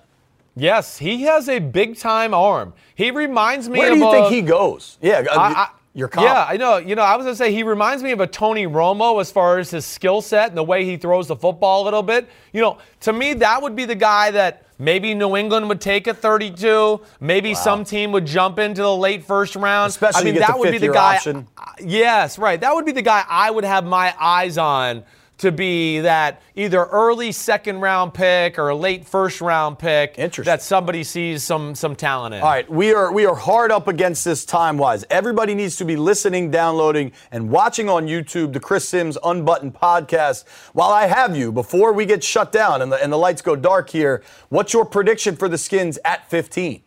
yes, 0.57 0.99
he 0.99 1.23
has 1.23 1.49
a 1.49 1.59
big-time 1.61 2.35
arm. 2.35 2.73
He 2.95 3.11
reminds 3.12 3.69
me 3.69 3.79
of 3.79 3.85
Where 3.85 3.91
do 3.93 3.99
you 3.99 4.09
a- 4.09 4.12
think 4.12 4.27
he 4.29 4.43
goes? 4.43 4.99
Yeah, 5.01 5.23
I- 5.33 5.37
I- 5.37 5.69
your. 5.94 6.11
Yeah, 6.16 6.46
I 6.48 6.57
know. 6.57 6.77
You 6.77 6.94
know, 6.94 7.03
I 7.03 7.16
was 7.16 7.24
gonna 7.24 7.37
say 7.37 7.53
he 7.53 7.62
reminds 7.62 8.03
me 8.03 8.12
of 8.12 8.20
a 8.20 8.27
Tony 8.27 8.66
Romo 8.66 9.20
as 9.20 9.31
far 9.31 9.59
as 9.59 9.70
his 9.70 9.85
skill 9.85 10.20
set 10.20 10.48
and 10.48 10.57
the 10.57 10.62
way 10.62 10.85
he 10.85 10.96
throws 10.96 11.29
the 11.29 11.37
football 11.37 11.83
a 11.83 11.85
little 11.85 12.03
bit. 12.03 12.29
You 12.53 12.61
know, 12.61 12.79
to 13.01 13.12
me, 13.12 13.35
that 13.35 13.62
would 13.62 13.77
be 13.77 13.85
the 13.85 13.94
guy 13.94 14.31
that 14.31 14.66
maybe 14.79 15.14
New 15.14 15.37
England 15.37 15.68
would 15.68 15.81
take 15.81 16.07
at 16.09 16.18
32. 16.18 17.01
Maybe 17.20 17.55
some 17.55 17.85
team 17.85 18.12
would 18.12 18.27
jump 18.27 18.59
into 18.59 18.83
the 18.83 18.96
late 18.96 19.24
first 19.24 19.57
round. 19.57 19.90
Especially 19.90 20.31
I 20.31 20.33
mean, 20.33 20.40
that 20.40 20.59
would 20.59 20.70
be 20.70 20.79
the 20.79 20.92
guy. 20.92 21.16
option. 21.16 21.48
Yes, 21.81 22.38
right. 22.38 22.61
That 22.61 22.74
would 22.74 22.87
be 22.87 22.92
the 22.92 23.03
guy 23.03 23.24
I 23.29 23.51
would 23.51 23.64
have 23.64 23.85
my 23.85 24.14
eyes 24.18 24.59
on 24.59 25.05
to 25.38 25.53
be 25.53 26.01
that 26.01 26.42
either 26.55 26.85
early 26.85 27.33
second 27.33 27.81
round 27.81 28.12
pick 28.12 28.59
or 28.59 28.68
a 28.68 28.74
late 28.74 29.07
first 29.07 29.40
round 29.40 29.79
pick 29.79 30.16
that 30.16 30.62
somebody 30.62 31.05
sees 31.05 31.42
some 31.44 31.74
some 31.74 31.96
talent 31.96 32.35
in. 32.35 32.42
All 32.42 32.48
right, 32.48 32.68
we 32.70 32.92
are 32.92 33.12
we 33.12 33.24
are 33.24 33.35
hard 33.35 33.70
up 33.70 33.88
against 33.88 34.24
this 34.24 34.44
time 34.44 34.77
wise. 34.79 35.05
Everybody 35.11 35.55
needs 35.55 35.77
to 35.77 35.85
be 35.85 35.96
listening, 35.96 36.51
downloading, 36.51 37.12
and 37.31 37.51
watching 37.51 37.88
on 37.88 38.07
YouTube 38.07 38.53
the 38.53 38.61
Chris 38.61 38.88
Simms 38.88 39.16
Unbuttoned 39.24 39.74
podcast. 39.74 40.44
While 40.72 40.90
I 40.90 41.07
have 41.07 41.37
you, 41.37 41.53
before 41.53 41.92
we 41.92 42.05
get 42.05 42.22
shut 42.22 42.53
down 42.53 42.83
and 42.83 42.90
the 42.92 43.03
and 43.03 43.12
the 43.12 43.18
lights 43.18 43.42
go 43.42 43.57
dark 43.57 43.90
here, 43.90 44.22
what's 44.48 44.72
your 44.72 44.85
prediction 44.85 45.37
for 45.37 45.48
the 45.48 45.59
Skins 45.59 45.98
at 46.05 46.29
15? 46.29 46.83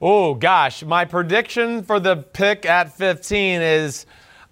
Oh, 0.00 0.34
gosh. 0.34 0.84
My 0.84 1.04
prediction 1.04 1.82
for 1.82 1.98
the 1.98 2.16
pick 2.16 2.64
at 2.64 2.92
15 2.96 3.60
is 3.60 4.06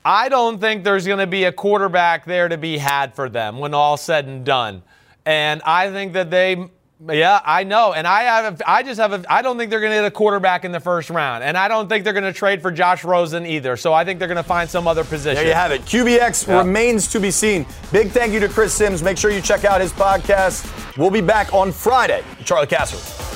I 0.07 0.29
don't 0.29 0.61
think 0.61 0.85
there's 0.85 1.05
going 1.05 1.19
to 1.19 1.27
be 1.27 1.45
a 1.45 1.53
quarterback 1.53 2.25
there 2.27 2.49
to 2.49 2.57
be 2.57 2.79
had 2.79 3.14
for 3.16 3.29
them 3.29 3.59
when 3.59 3.75
all 3.75 3.97
said 3.97 4.27
and 4.27 4.45
done. 4.45 4.83
And 5.25 5.61
I 5.66 5.90
think 5.90 6.12
that 6.12 6.31
they. 6.31 6.71
Yeah, 7.11 7.40
I 7.45 7.64
know, 7.64 7.92
and 7.92 8.07
I 8.07 8.23
have. 8.23 8.62
I 8.66 8.83
just 8.83 8.99
have. 8.99 9.12
A, 9.12 9.23
I 9.31 9.42
don't 9.42 9.59
think 9.59 9.71
they're 9.71 9.81
going 9.81 9.92
to 9.92 9.97
get 9.99 10.05
a 10.07 10.11
quarterback 10.11 10.64
in 10.64 10.73
the 10.73 10.81
first 10.81 11.11
round, 11.11 11.45
and 11.45 11.55
I 11.59 11.69
don't 11.69 11.88
think 11.90 12.05
they're 12.05 12.14
going 12.14 12.25
to 12.25 12.33
trade 12.33 12.62
for 12.62 12.71
Josh 12.71 13.05
Rosen 13.05 13.45
either. 13.45 13.77
So 13.77 13.92
I 13.92 14.03
think 14.03 14.19
they're 14.19 14.29
going 14.29 14.37
to 14.37 14.42
find 14.42 14.71
some 14.71 14.88
other 14.88 15.05
position. 15.05 15.35
There 15.35 15.47
you 15.47 15.53
have 15.53 15.73
it. 15.73 15.83
QBX 15.83 16.47
Yeah. 16.49 16.59
remains 16.59 17.09
to 17.09 17.21
be 17.21 17.31
seen. 17.31 17.66
Big 17.92 18.12
thank 18.12 18.33
you 18.33 18.40
to 18.40 18.49
Chris 18.49 18.73
Simms. 18.73 19.03
Make 19.03 19.19
sure 19.19 19.31
you 19.31 19.42
check 19.42 19.66
out 19.66 19.81
his 19.83 19.92
podcast. 19.92 20.97
We'll 20.97 21.11
be 21.11 21.21
back 21.21 21.53
on 21.53 21.71
Friday. 21.71 22.23
Charlie 22.47 22.66
Casser. 22.66 23.36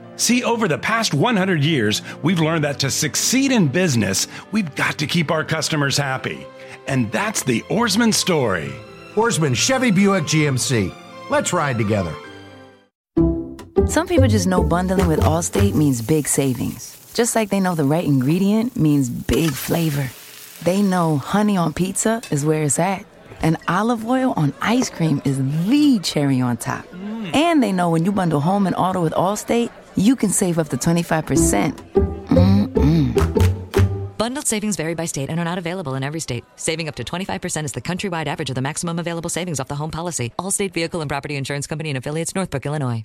See, 0.21 0.43
over 0.43 0.67
the 0.67 0.77
past 0.77 1.15
100 1.15 1.63
years, 1.63 2.03
we've 2.21 2.39
learned 2.39 2.63
that 2.63 2.77
to 2.81 2.91
succeed 2.91 3.51
in 3.51 3.67
business, 3.67 4.27
we've 4.51 4.75
got 4.75 4.99
to 4.99 5.07
keep 5.07 5.31
our 5.31 5.43
customers 5.43 5.97
happy. 5.97 6.45
And 6.85 7.11
that's 7.11 7.41
the 7.41 7.61
Ourisman 7.71 8.13
story. 8.13 8.71
Ourisman 9.15 9.55
Chevy 9.55 9.89
Buick 9.89 10.25
GMC. 10.25 10.93
Let's 11.31 11.53
ride 11.53 11.79
together. 11.79 12.13
Some 13.87 14.05
people 14.05 14.27
just 14.27 14.45
know 14.45 14.63
bundling 14.63 15.07
with 15.07 15.21
Allstate 15.21 15.73
means 15.73 16.03
big 16.03 16.27
savings. 16.27 16.95
Just 17.15 17.35
like 17.35 17.49
they 17.49 17.59
know 17.59 17.73
the 17.73 17.83
right 17.83 18.05
ingredient 18.05 18.77
means 18.77 19.09
big 19.09 19.49
flavor. 19.49 20.07
They 20.63 20.83
know 20.83 21.17
honey 21.17 21.57
on 21.57 21.73
pizza 21.73 22.21
is 22.29 22.45
where 22.45 22.61
it's 22.61 22.77
at, 22.77 23.07
and 23.41 23.57
olive 23.67 24.05
oil 24.05 24.35
on 24.37 24.53
ice 24.61 24.91
cream 24.91 25.19
is 25.25 25.39
the 25.67 25.99
cherry 26.03 26.41
on 26.41 26.57
top. 26.57 26.85
Mm. 26.89 27.35
And 27.35 27.63
they 27.63 27.71
know 27.71 27.89
when 27.89 28.05
you 28.05 28.11
bundle 28.11 28.39
home 28.39 28.67
and 28.67 28.75
auto 28.75 29.01
with 29.01 29.13
Allstate, 29.13 29.71
you 29.95 30.15
can 30.15 30.29
save 30.29 30.59
up 30.59 30.69
to 30.69 30.77
25%. 30.77 31.75
Mm-mm. 32.27 34.17
Bundled 34.17 34.47
savings 34.47 34.75
vary 34.75 34.93
by 34.93 35.05
state 35.05 35.29
and 35.29 35.39
are 35.39 35.45
not 35.45 35.57
available 35.57 35.95
in 35.95 36.03
every 36.03 36.19
state. 36.19 36.43
Saving 36.55 36.87
up 36.87 36.95
to 36.95 37.03
25% 37.03 37.65
is 37.65 37.71
the 37.71 37.81
countrywide 37.81 38.27
average 38.27 38.49
of 38.49 38.55
the 38.55 38.61
maximum 38.61 38.99
available 38.99 39.29
savings 39.29 39.59
off 39.59 39.67
the 39.67 39.75
home 39.75 39.91
policy. 39.91 40.31
Allstate 40.37 40.73
Vehicle 40.73 41.01
and 41.01 41.09
Property 41.09 41.35
Insurance 41.35 41.67
Company 41.67 41.89
and 41.89 41.97
affiliates, 41.97 42.35
Northbrook, 42.35 42.65
Illinois. 42.65 43.03